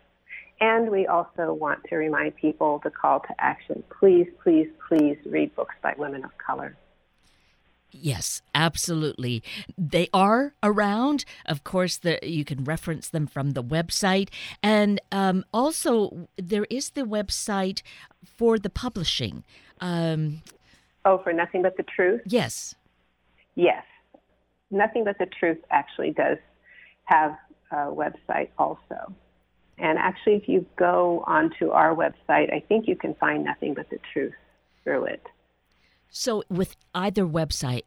And 0.61 0.89
we 0.89 1.09
also 1.09 1.53
want 1.53 1.81
to 1.89 1.97
remind 1.97 2.37
people 2.37 2.81
the 2.85 2.91
call 2.91 3.19
to 3.21 3.35
action. 3.41 3.83
Please, 3.99 4.29
please, 4.41 4.69
please 4.89 5.19
read 5.27 5.53
books 5.57 5.75
by 5.83 5.95
women 5.99 6.25
of 6.25 6.31
color. 6.39 6.77
Yes, 7.91 8.41
absolutely. 8.55 9.43
They 9.77 10.09
are 10.15 10.55
around. 10.63 11.25
Of 11.45 11.65
course, 11.65 11.99
the, 11.99 12.21
you 12.23 12.45
can 12.45 12.63
reference 12.63 13.09
them 13.09 13.27
from 13.27 13.51
the 13.51 13.65
website. 13.65 14.29
And 14.63 15.01
um, 15.11 15.45
also, 15.53 16.29
there 16.37 16.67
is 16.71 16.91
the 16.91 17.03
website 17.03 17.83
for 18.25 18.61
the 18.61 18.71
publishing. 18.71 19.43
Um, 19.81 20.43
oh, 21.05 21.19
for 21.19 21.33
Nothing 21.33 21.63
But 21.63 21.77
the 21.77 21.83
Truth? 21.83 22.23
Yes. 22.27 22.77
Yes. 23.57 23.85
Nothing 24.73 25.05
But 25.05 25.19
the 25.19 25.27
Truth 25.27 25.59
actually 25.71 26.11
does 26.11 26.39
have 27.05 27.37
a 27.71 27.77
website 27.87 28.49
also. 28.59 29.15
And 29.79 29.99
actually, 29.99 30.35
if 30.35 30.49
you 30.49 30.67
go 30.77 31.25
onto 31.27 31.71
our 31.71 31.95
website, 31.95 32.53
I 32.53 32.63
think 32.69 32.87
you 32.87 32.97
can 32.97 33.15
find 33.15 33.45
Nothing 33.45 33.75
But 33.75 33.91
the 33.91 33.99
Truth 34.13 34.35
through 34.85 35.07
it. 35.07 35.23
So, 36.11 36.43
with 36.49 36.77
either 36.95 37.25
website, 37.25 37.83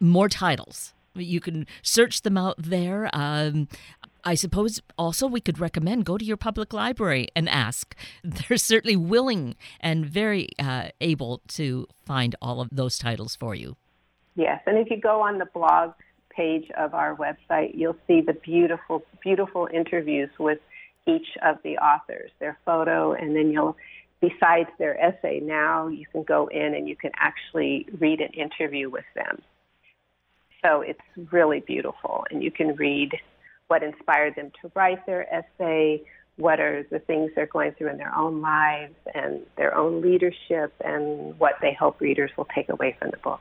more 0.00 0.28
titles. 0.28 0.94
You 1.14 1.40
can 1.40 1.66
search 1.82 2.22
them 2.22 2.36
out 2.38 2.56
there. 2.58 3.10
Um, 3.12 3.68
I 4.24 4.34
suppose 4.34 4.80
also 4.98 5.26
we 5.26 5.40
could 5.40 5.58
recommend 5.58 6.04
go 6.04 6.18
to 6.18 6.24
your 6.24 6.36
public 6.36 6.72
library 6.72 7.28
and 7.34 7.48
ask. 7.48 7.96
They're 8.24 8.56
certainly 8.56 8.96
willing 8.96 9.56
and 9.80 10.06
very 10.06 10.48
uh, 10.58 10.88
able 11.00 11.42
to 11.48 11.86
find 12.04 12.36
all 12.40 12.60
of 12.60 12.68
those 12.70 12.98
titles 12.98 13.34
for 13.36 13.54
you. 13.54 13.76
Yes, 14.36 14.60
and 14.66 14.78
if 14.78 14.90
you 14.90 15.00
go 15.00 15.20
on 15.20 15.38
the 15.38 15.46
blog 15.46 15.92
page 16.34 16.70
of 16.76 16.94
our 16.94 17.16
website, 17.16 17.72
you'll 17.74 17.96
see 18.06 18.20
the 18.20 18.34
beautiful, 18.34 19.02
beautiful 19.22 19.68
interviews 19.72 20.30
with 20.38 20.58
each 21.06 21.26
of 21.42 21.56
the 21.64 21.76
authors, 21.78 22.30
their 22.38 22.58
photo, 22.64 23.12
and 23.12 23.34
then 23.34 23.50
you'll 23.50 23.76
besides 24.20 24.68
their 24.78 25.00
essay, 25.02 25.40
now 25.40 25.88
you 25.88 26.04
can 26.12 26.22
go 26.22 26.46
in 26.48 26.74
and 26.74 26.88
you 26.88 26.96
can 26.96 27.10
actually 27.16 27.86
read 27.98 28.20
an 28.20 28.32
interview 28.34 28.90
with 28.90 29.04
them. 29.14 29.40
So 30.62 30.82
it's 30.82 31.00
really 31.32 31.60
beautiful, 31.60 32.24
and 32.30 32.42
you 32.42 32.50
can 32.50 32.76
read 32.76 33.12
what 33.68 33.82
inspired 33.82 34.34
them 34.34 34.52
to 34.60 34.70
write 34.74 35.06
their 35.06 35.26
essay, 35.32 36.02
what 36.36 36.60
are 36.60 36.84
the 36.90 36.98
things 36.98 37.30
they're 37.34 37.46
going 37.46 37.72
through 37.72 37.90
in 37.90 37.96
their 37.96 38.14
own 38.14 38.42
lives 38.42 38.94
and 39.14 39.40
their 39.56 39.74
own 39.74 40.02
leadership, 40.02 40.74
and 40.84 41.38
what 41.38 41.54
they 41.62 41.72
hope 41.72 42.00
readers 42.00 42.30
will 42.36 42.48
take 42.54 42.68
away 42.68 42.96
from 42.98 43.10
the 43.10 43.16
book. 43.18 43.40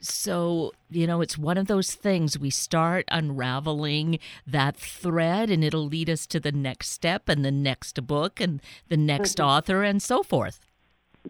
So, 0.00 0.72
you 0.88 1.06
know, 1.06 1.20
it's 1.20 1.36
one 1.36 1.58
of 1.58 1.66
those 1.66 1.94
things 1.94 2.38
we 2.38 2.50
start 2.50 3.04
unraveling 3.08 4.18
that 4.46 4.76
thread 4.76 5.50
and 5.50 5.62
it'll 5.62 5.86
lead 5.86 6.08
us 6.08 6.26
to 6.28 6.40
the 6.40 6.52
next 6.52 6.88
step 6.88 7.28
and 7.28 7.44
the 7.44 7.50
next 7.50 8.06
book 8.06 8.40
and 8.40 8.60
the 8.88 8.96
next 8.96 9.36
mm-hmm. 9.36 9.48
author 9.48 9.82
and 9.82 10.02
so 10.02 10.22
forth. 10.22 10.60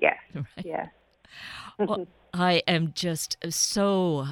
Yes. 0.01 0.17
Right? 0.35 0.65
Yes. 0.65 0.89
well, 1.79 2.07
I 2.35 2.63
am 2.69 2.93
just 2.95 3.37
so 3.49 4.29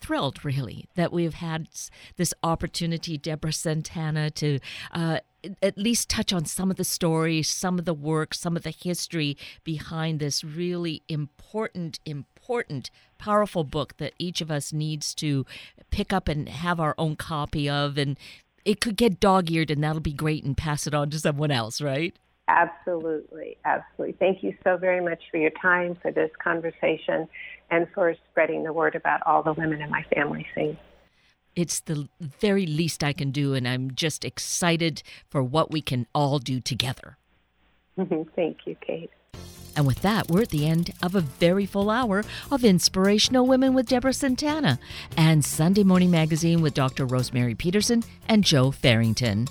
thrilled, 0.00 0.44
really, 0.44 0.86
that 0.94 1.12
we've 1.12 1.34
had 1.34 1.68
this 2.16 2.34
opportunity, 2.42 3.16
Deborah 3.16 3.52
Santana, 3.52 4.30
to 4.32 4.58
uh, 4.92 5.20
at 5.62 5.78
least 5.78 6.08
touch 6.08 6.32
on 6.32 6.44
some 6.44 6.70
of 6.70 6.76
the 6.76 6.84
stories, 6.84 7.48
some 7.48 7.78
of 7.78 7.84
the 7.84 7.94
work, 7.94 8.34
some 8.34 8.56
of 8.56 8.62
the 8.62 8.70
history 8.70 9.36
behind 9.64 10.20
this 10.20 10.44
really 10.44 11.02
important, 11.08 11.98
important, 12.04 12.90
powerful 13.18 13.64
book 13.64 13.96
that 13.98 14.14
each 14.18 14.40
of 14.40 14.50
us 14.50 14.72
needs 14.72 15.14
to 15.14 15.44
pick 15.90 16.12
up 16.12 16.28
and 16.28 16.48
have 16.48 16.80
our 16.80 16.94
own 16.98 17.16
copy 17.16 17.68
of. 17.68 17.98
And 17.98 18.18
it 18.64 18.80
could 18.80 18.96
get 18.96 19.20
dog 19.20 19.50
eared, 19.50 19.70
and 19.70 19.82
that'll 19.82 20.00
be 20.00 20.12
great, 20.12 20.44
and 20.44 20.56
pass 20.56 20.86
it 20.86 20.94
on 20.94 21.10
to 21.10 21.18
someone 21.18 21.50
else, 21.50 21.80
right? 21.80 22.14
Absolutely, 22.50 23.56
absolutely. 23.64 24.16
Thank 24.18 24.42
you 24.42 24.54
so 24.64 24.76
very 24.76 25.00
much 25.00 25.22
for 25.30 25.36
your 25.36 25.52
time, 25.62 25.96
for 26.02 26.10
this 26.10 26.30
conversation, 26.42 27.28
and 27.70 27.86
for 27.94 28.16
spreading 28.30 28.64
the 28.64 28.72
word 28.72 28.96
about 28.96 29.20
all 29.24 29.44
the 29.44 29.52
women 29.52 29.80
in 29.80 29.88
my 29.88 30.02
family 30.12 30.44
sing. 30.52 30.76
It's 31.54 31.78
the 31.78 32.08
very 32.18 32.66
least 32.66 33.04
I 33.04 33.12
can 33.12 33.30
do, 33.30 33.54
and 33.54 33.68
I'm 33.68 33.94
just 33.94 34.24
excited 34.24 35.04
for 35.28 35.44
what 35.44 35.70
we 35.70 35.80
can 35.80 36.08
all 36.12 36.40
do 36.40 36.60
together. 36.60 37.18
Mm-hmm. 37.96 38.22
Thank 38.34 38.58
you, 38.66 38.76
Kate. 38.84 39.10
And 39.76 39.86
with 39.86 40.02
that, 40.02 40.28
we're 40.28 40.42
at 40.42 40.48
the 40.48 40.66
end 40.66 40.90
of 41.04 41.14
a 41.14 41.20
very 41.20 41.66
full 41.66 41.88
hour 41.88 42.24
of 42.50 42.64
Inspirational 42.64 43.46
Women 43.46 43.74
with 43.74 43.86
Deborah 43.86 44.12
Santana 44.12 44.80
and 45.16 45.44
Sunday 45.44 45.84
Morning 45.84 46.10
Magazine 46.10 46.62
with 46.62 46.74
Dr. 46.74 47.06
Rosemary 47.06 47.54
Peterson 47.54 48.02
and 48.28 48.42
Joe 48.42 48.72
Farrington. 48.72 49.46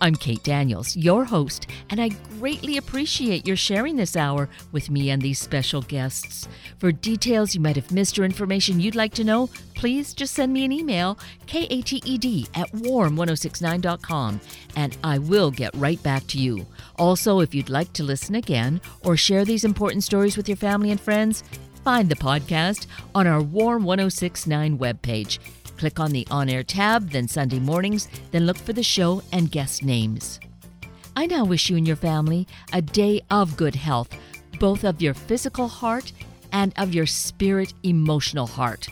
I'm 0.00 0.14
Kate 0.14 0.42
Daniels, 0.42 0.96
your 0.96 1.24
host, 1.24 1.68
and 1.88 2.00
I 2.00 2.10
greatly 2.38 2.76
appreciate 2.76 3.46
your 3.46 3.56
sharing 3.56 3.96
this 3.96 4.16
hour 4.16 4.48
with 4.72 4.90
me 4.90 5.10
and 5.10 5.22
these 5.22 5.38
special 5.38 5.80
guests. 5.82 6.48
For 6.78 6.92
details 6.92 7.54
you 7.54 7.60
might 7.60 7.76
have 7.76 7.90
missed 7.90 8.18
or 8.18 8.24
information 8.24 8.78
you'd 8.78 8.94
like 8.94 9.14
to 9.14 9.24
know, 9.24 9.48
please 9.74 10.12
just 10.12 10.34
send 10.34 10.52
me 10.52 10.64
an 10.64 10.72
email, 10.72 11.18
kated 11.46 11.86
at 12.54 12.72
warm1069.com, 12.72 14.40
and 14.76 14.96
I 15.02 15.18
will 15.18 15.50
get 15.50 15.74
right 15.74 16.02
back 16.02 16.26
to 16.28 16.38
you. 16.38 16.66
Also, 16.98 17.40
if 17.40 17.54
you'd 17.54 17.70
like 17.70 17.92
to 17.94 18.02
listen 18.02 18.34
again 18.34 18.80
or 19.04 19.16
share 19.16 19.44
these 19.44 19.64
important 19.64 20.04
stories 20.04 20.36
with 20.36 20.48
your 20.48 20.56
family 20.56 20.90
and 20.90 21.00
friends, 21.00 21.42
find 21.84 22.08
the 22.08 22.16
podcast 22.16 22.86
on 23.14 23.26
our 23.26 23.40
Warm 23.40 23.84
1069 23.84 24.78
webpage 24.78 25.38
Click 25.76 26.00
on 26.00 26.10
the 26.10 26.26
On 26.30 26.48
Air 26.48 26.62
tab, 26.62 27.10
then 27.10 27.28
Sunday 27.28 27.58
mornings, 27.58 28.08
then 28.30 28.46
look 28.46 28.56
for 28.56 28.72
the 28.72 28.82
show 28.82 29.22
and 29.32 29.50
guest 29.50 29.82
names. 29.82 30.40
I 31.14 31.26
now 31.26 31.44
wish 31.44 31.70
you 31.70 31.76
and 31.76 31.86
your 31.86 31.96
family 31.96 32.46
a 32.72 32.82
day 32.82 33.22
of 33.30 33.56
good 33.56 33.74
health, 33.74 34.08
both 34.58 34.84
of 34.84 35.02
your 35.02 35.14
physical 35.14 35.68
heart 35.68 36.12
and 36.52 36.72
of 36.76 36.94
your 36.94 37.06
spirit 37.06 37.74
emotional 37.82 38.46
heart. 38.46 38.88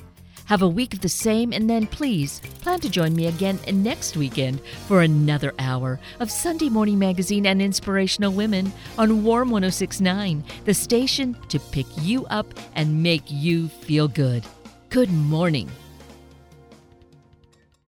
Have 0.46 0.60
a 0.60 0.68
week 0.68 0.92
of 0.92 1.00
the 1.00 1.08
same, 1.08 1.54
and 1.54 1.70
then 1.70 1.86
please 1.86 2.40
plan 2.60 2.78
to 2.80 2.90
join 2.90 3.16
me 3.16 3.28
again 3.28 3.58
next 3.72 4.14
weekend 4.14 4.60
for 4.86 5.00
another 5.00 5.54
hour 5.58 5.98
of 6.20 6.30
Sunday 6.30 6.68
Morning 6.68 6.98
Magazine 6.98 7.46
and 7.46 7.62
Inspirational 7.62 8.32
Women 8.32 8.70
on 8.98 9.24
Warm 9.24 9.50
1069, 9.50 10.44
the 10.66 10.74
station 10.74 11.34
to 11.48 11.58
pick 11.58 11.86
you 12.02 12.26
up 12.26 12.46
and 12.74 13.02
make 13.02 13.22
you 13.26 13.68
feel 13.68 14.06
good. 14.06 14.44
Good 14.90 15.10
morning. 15.10 15.70